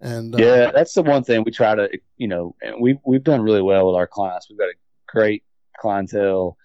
[0.00, 3.42] And uh, yeah, that's the one thing we try to, you know, we've we've done
[3.42, 4.48] really well with our clients.
[4.48, 4.74] We've got a
[5.08, 5.42] great
[5.78, 6.56] clientele.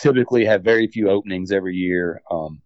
[0.00, 2.22] Typically have very few openings every year.
[2.30, 2.62] Um,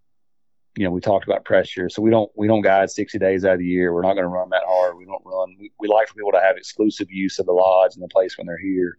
[0.77, 3.55] you know, we talked about pressure, so we don't we don't guide 60 days out
[3.55, 3.93] of the year.
[3.93, 4.97] We're not going to run that hard.
[4.97, 5.57] We don't run.
[5.59, 8.39] We, we like for people to have exclusive use of the lodge and the place
[8.39, 8.97] when they're here,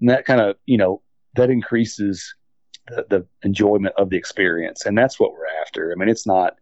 [0.00, 1.02] and that kind of you know
[1.36, 2.34] that increases
[2.88, 5.92] the, the enjoyment of the experience, and that's what we're after.
[5.92, 6.54] I mean, it's not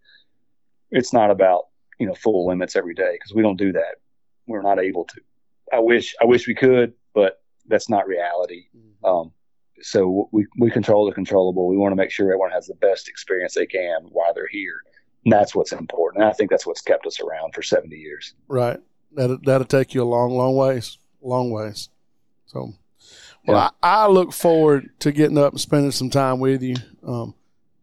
[0.90, 1.67] it's not about
[1.98, 3.96] you know full limits every day because we don't do that.
[4.46, 5.20] We're not able to.
[5.72, 8.66] I wish I wish we could, but that's not reality.
[8.76, 9.04] Mm-hmm.
[9.04, 9.32] Um,
[9.82, 11.66] so we, we control the controllable.
[11.68, 14.82] We want to make sure everyone has the best experience they can while they're here.
[15.24, 16.22] And that's what's important.
[16.22, 18.34] And I think that's what's kept us around for 70 years.
[18.48, 18.78] Right.
[19.12, 21.88] That'll, that'll take you a long, long ways, long ways.
[22.46, 22.74] So,
[23.46, 23.70] well, yeah.
[23.82, 26.76] I, I, look forward to getting up and spending some time with you.
[27.06, 27.34] Um,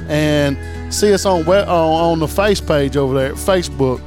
[0.08, 4.02] And see us on, on, uh, on the face page over there, Facebook,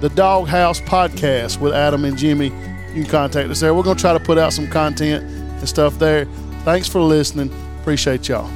[0.00, 2.46] the Doghouse Podcast with Adam and Jimmy.
[2.94, 3.74] You can contact us there.
[3.74, 6.24] We're going to try to put out some content and stuff there.
[6.64, 7.52] Thanks for listening.
[7.80, 8.50] Appreciate y'all.